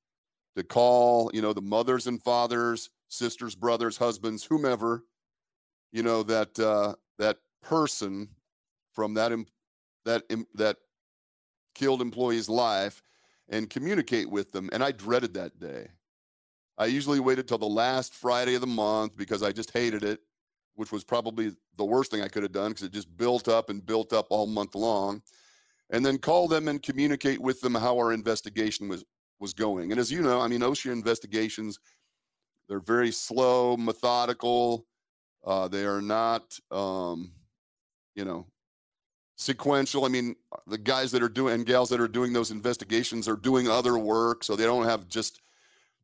to 0.56 0.64
call, 0.64 1.32
you 1.34 1.42
know, 1.42 1.54
the 1.54 1.62
mothers 1.62 2.08
and 2.08 2.22
fathers, 2.22 2.90
sisters, 3.08 3.56
brothers, 3.56 3.98
husbands, 3.98 4.44
whomever, 4.44 5.04
you 5.92 6.04
know, 6.04 6.24
that 6.24 6.58
uh, 6.60 6.96
that 7.18 7.38
person 7.62 8.30
from 8.94 9.14
that 9.14 9.32
that 10.06 10.24
that 10.56 10.78
killed 11.76 12.02
employee's 12.02 12.50
life 12.50 13.02
and 13.50 13.70
communicate 13.70 14.30
with 14.30 14.52
them. 14.52 14.70
And 14.74 14.84
I 14.84 14.92
dreaded 14.92 15.34
that 15.36 15.60
day. 15.60 15.88
I 16.78 16.86
usually 16.86 17.20
waited 17.20 17.48
till 17.48 17.58
the 17.58 17.66
last 17.66 18.14
Friday 18.14 18.56
of 18.56 18.62
the 18.62 18.68
month 18.68 19.16
because 19.16 19.44
I 19.44 19.52
just 19.52 19.72
hated 19.72 20.04
it, 20.04 20.20
which 20.76 20.92
was 20.92 21.04
probably 21.04 21.52
the 21.78 21.86
worst 21.86 22.12
thing 22.12 22.22
I 22.22 22.28
could 22.28 22.44
have 22.44 22.52
done 22.52 22.72
because 22.72 22.84
it 22.84 22.94
just 22.94 23.16
built 23.18 23.48
up 23.48 23.70
and 23.70 23.86
built 23.86 24.14
up 24.14 24.28
all 24.30 24.48
month 24.48 24.76
long. 24.76 25.22
And 25.90 26.06
then 26.06 26.18
call 26.18 26.48
them 26.48 26.70
and 26.70 26.82
communicate 26.82 27.42
with 27.42 27.60
them 27.60 27.76
how 27.76 27.98
our 27.98 28.14
investigation 28.14 28.88
was 28.88 29.04
was 29.42 29.54
going. 29.54 29.92
And 29.92 30.00
as 30.00 30.12
you 30.12 30.22
know, 30.22 30.40
I 30.40 30.48
mean, 30.48 30.62
OSHA 30.62 30.92
investigations, 30.92 31.80
they're 32.70 32.80
very 32.80 33.12
slow, 33.12 33.76
methodical. 33.76 34.86
Uh, 35.46 35.68
they 35.68 35.84
are 35.84 36.02
not, 36.02 36.58
um, 36.70 37.32
you 38.16 38.24
know, 38.24 38.46
sequential. 39.36 40.06
I 40.06 40.10
mean, 40.10 40.36
the 40.68 40.78
guys 40.78 41.12
that 41.12 41.24
are 41.24 41.30
doing 41.30 41.56
and 41.56 41.66
gals 41.66 41.90
that 41.90 42.00
are 42.00 42.08
doing 42.08 42.32
those 42.32 42.52
investigations 42.52 43.28
are 43.28 43.36
doing 43.36 43.68
other 43.68 43.98
work, 43.98 44.44
so 44.44 44.56
they 44.56 44.66
don't 44.66 44.86
have 44.86 45.08
just 45.08 45.42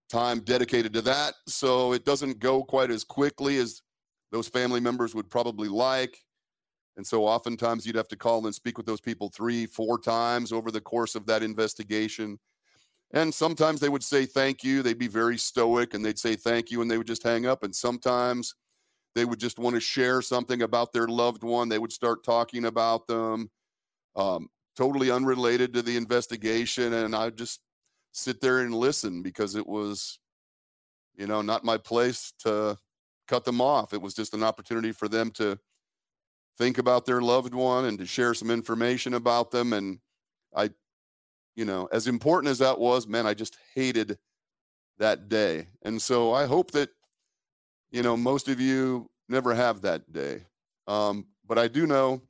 time 0.10 0.40
dedicated 0.40 0.92
to 0.94 1.02
that. 1.02 1.36
So 1.48 1.94
it 1.94 2.04
doesn't 2.04 2.40
go 2.40 2.64
quite 2.64 2.90
as 2.90 3.04
quickly 3.04 3.58
as 3.58 3.84
those 4.32 4.48
family 4.48 4.80
members 4.80 5.14
would 5.14 5.30
probably 5.30 5.70
like. 5.70 6.18
And 6.98 7.06
so 7.06 7.26
oftentimes 7.26 7.86
you'd 7.86 7.96
have 7.96 8.08
to 8.08 8.16
call 8.16 8.44
and 8.46 8.56
speak 8.56 8.78
with 8.78 8.88
those 8.88 9.02
people 9.02 9.30
three, 9.30 9.68
four 9.68 10.00
times 10.00 10.52
over 10.52 10.72
the 10.72 10.82
course 10.82 11.14
of 11.14 11.28
that 11.28 11.44
investigation. 11.44 12.40
And 13.12 13.34
sometimes 13.34 13.80
they 13.80 13.90
would 13.90 14.04
say 14.04 14.26
thank 14.26 14.64
you. 14.64 14.82
They'd 14.82 14.98
be 14.98 15.08
very 15.08 15.38
stoic 15.38 15.94
and 15.94 16.04
they'd 16.04 16.20
say 16.20 16.36
thank 16.36 16.72
you 16.72 16.82
and 16.82 16.92
they 16.92 16.98
would 16.98 17.08
just 17.08 17.24
hang 17.24 17.46
up. 17.46 17.64
And 17.64 17.74
sometimes 17.74 18.54
they 19.16 19.26
would 19.26 19.40
just 19.40 19.60
want 19.60 19.76
to 19.76 19.80
share 19.80 20.22
something 20.22 20.62
about 20.62 20.92
their 20.92 21.08
loved 21.08 21.44
one. 21.44 21.70
They 21.70 21.80
would 21.80 21.94
start 21.94 22.24
talking 22.24 22.66
about 22.66 23.08
them, 23.08 23.50
um, 24.16 24.50
totally 24.76 25.10
unrelated 25.10 25.74
to 25.74 25.82
the 25.82 25.96
investigation. 25.96 26.94
And 26.94 27.16
I'd 27.16 27.38
just 27.38 27.62
sit 28.12 28.42
there 28.42 28.60
and 28.60 28.74
listen 28.74 29.22
because 29.22 29.56
it 29.56 29.66
was, 29.66 30.20
you 31.16 31.28
know, 31.28 31.42
not 31.42 31.64
my 31.64 31.78
place 31.78 32.34
to 32.40 32.78
cut 33.28 33.46
them 33.46 33.62
off. 33.62 33.94
It 33.94 34.02
was 34.02 34.14
just 34.14 34.34
an 34.34 34.44
opportunity 34.44 34.92
for 34.92 35.08
them 35.08 35.32
to 35.32 35.58
think 36.58 36.78
about 36.78 37.06
their 37.06 37.22
loved 37.22 37.54
one 37.54 37.86
and 37.86 37.98
to 38.00 38.06
share 38.06 38.34
some 38.34 38.52
information 38.52 39.14
about 39.14 39.52
them. 39.52 39.74
And 39.74 40.00
I 40.56 40.72
you 41.58 41.66
know, 41.66 41.90
as 41.92 42.08
important 42.08 42.52
as 42.52 42.60
that 42.60 42.80
was, 42.80 43.08
man, 43.08 43.26
I 43.26 43.34
just 43.34 43.58
hated 43.74 44.20
that 45.00 45.28
day. 45.28 45.68
And 45.82 46.00
so 46.00 46.32
I 46.32 46.46
hope 46.46 46.72
that, 46.72 46.90
you 47.92 48.04
know, 48.04 48.16
most 48.16 48.48
of 48.48 48.62
you 48.62 49.10
never 49.28 49.56
have 49.56 49.82
that 49.82 50.14
day. 50.14 50.44
Um, 50.88 51.26
but 51.46 51.58
I 51.58 51.68
do 51.68 51.88
know 51.88 52.22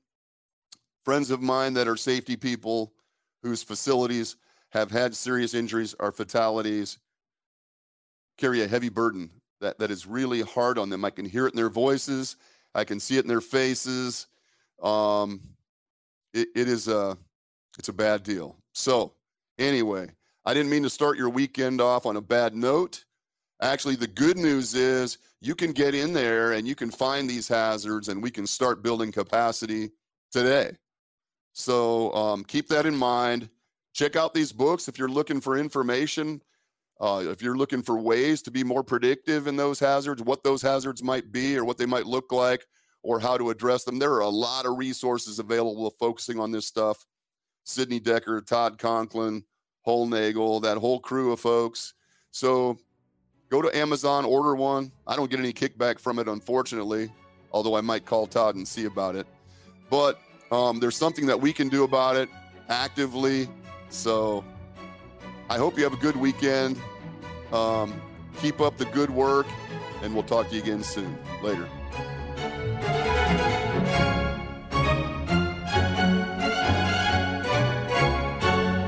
friends 1.04 1.30
of 1.30 1.42
mine 1.42 1.74
that 1.74 1.90
are 1.90 1.98
safety 1.98 2.38
people 2.38 2.94
whose 3.44 3.62
facilities 3.62 4.38
have 4.70 4.92
had 4.92 5.14
serious 5.14 5.54
injuries 5.54 5.94
or 6.00 6.14
fatalities 6.14 6.98
carry 8.38 8.64
a 8.64 8.68
heavy 8.68 8.90
burden 8.90 9.30
that, 9.60 9.78
that 9.80 9.92
is 9.92 10.08
really 10.08 10.42
hard 10.42 10.78
on 10.78 10.90
them. 10.90 11.04
I 11.04 11.10
can 11.10 11.26
hear 11.26 11.48
it 11.48 11.54
in 11.54 11.58
their 11.58 11.70
voices. 11.70 12.38
I 12.74 12.86
can 12.86 13.00
see 13.00 13.18
it 13.18 13.26
in 13.26 13.28
their 13.28 13.42
faces. 13.42 14.28
Um, 14.82 15.42
it, 16.34 16.48
it 16.56 16.70
is 16.70 16.88
a, 16.88 17.18
it's 17.78 17.90
a 17.90 17.94
bad 17.94 18.24
deal. 18.24 18.56
So 18.74 19.14
Anyway, 19.60 20.08
I 20.46 20.54
didn't 20.54 20.70
mean 20.70 20.84
to 20.84 20.90
start 20.90 21.18
your 21.18 21.30
weekend 21.30 21.82
off 21.82 22.06
on 22.06 22.16
a 22.16 22.22
bad 22.22 22.56
note. 22.56 23.04
Actually, 23.62 23.96
the 23.96 24.08
good 24.08 24.38
news 24.38 24.76
is 24.76 25.18
you 25.42 25.56
can 25.56 25.72
get 25.72 25.96
in 25.96 26.14
there 26.14 26.54
and 26.54 26.68
you 26.68 26.76
can 26.76 26.92
find 26.92 27.30
these 27.30 27.48
hazards 27.48 28.08
and 28.08 28.22
we 28.22 28.30
can 28.30 28.46
start 28.46 28.84
building 28.84 29.12
capacity 29.12 29.90
today. 30.32 30.72
So 31.54 32.14
um, 32.14 32.44
keep 32.44 32.68
that 32.68 32.86
in 32.86 32.96
mind. 32.96 33.50
Check 33.94 34.16
out 34.16 34.34
these 34.34 34.52
books 34.52 34.88
if 34.88 35.00
you're 35.00 35.10
looking 35.10 35.42
for 35.42 35.58
information. 35.58 36.42
Uh, 37.00 37.24
if 37.28 37.42
you're 37.42 37.58
looking 37.58 37.82
for 37.82 37.98
ways 37.98 38.44
to 38.44 38.52
be 38.52 38.64
more 38.64 38.84
predictive 38.84 39.48
in 39.48 39.56
those 39.56 39.80
hazards, 39.80 40.22
what 40.22 40.44
those 40.44 40.62
hazards 40.62 41.04
might 41.04 41.32
be 41.32 41.58
or 41.58 41.66
what 41.66 41.78
they 41.78 41.86
might 41.86 42.06
look 42.06 42.32
like 42.32 42.66
or 43.04 43.20
how 43.20 43.38
to 43.38 43.50
address 43.50 43.84
them, 43.84 43.98
there 43.98 44.14
are 44.14 44.22
a 44.22 44.30
lot 44.30 44.66
of 44.66 44.78
resources 44.78 45.40
available 45.40 45.90
focusing 46.00 46.40
on 46.40 46.52
this 46.52 46.68
stuff. 46.68 47.06
Sidney 47.68 48.00
Dekker, 48.00 48.46
Todd 48.46 48.78
Conklin, 48.78 49.44
Hollnagel, 49.86 50.62
that 50.62 50.78
whole 50.78 51.00
crew 51.00 51.34
of 51.34 51.40
folks. 51.42 51.94
So 52.32 52.78
go 53.50 53.62
to 53.62 53.76
Amazon, 53.78 54.24
order 54.24 54.56
one. 54.56 54.92
I 55.06 55.18
don't 55.18 55.30
get 55.30 55.40
any 55.40 55.52
kickback 55.52 56.00
from 56.00 56.18
it, 56.18 56.30
unfortunately, 56.30 57.12
although 57.52 57.76
I 57.76 57.82
might 57.82 58.06
call 58.06 58.26
Todd 58.26 58.56
and 58.56 58.66
see 58.66 58.86
about 58.86 59.18
it. 59.18 59.28
But 59.90 60.20
um, 60.50 60.80
there's 60.80 60.96
something 60.96 61.26
that 61.26 61.40
we 61.40 61.52
can 61.52 61.68
do 61.68 61.84
about 61.84 62.16
it 62.16 62.30
actively. 62.70 63.50
So 63.90 64.46
I 65.50 65.58
hope 65.58 65.78
you 65.78 65.84
have 65.84 65.94
a 65.94 65.98
good 65.98 66.16
weekend. 66.16 66.80
Um, 67.52 68.02
keep 68.40 68.62
up 68.62 68.78
the 68.78 68.86
good 68.86 69.10
work, 69.10 69.48
and 70.04 70.14
we'll 70.14 70.24
talk 70.24 70.48
to 70.50 70.56
you 70.56 70.62
again 70.62 70.84
soon. 70.84 71.18
Later. 71.44 71.68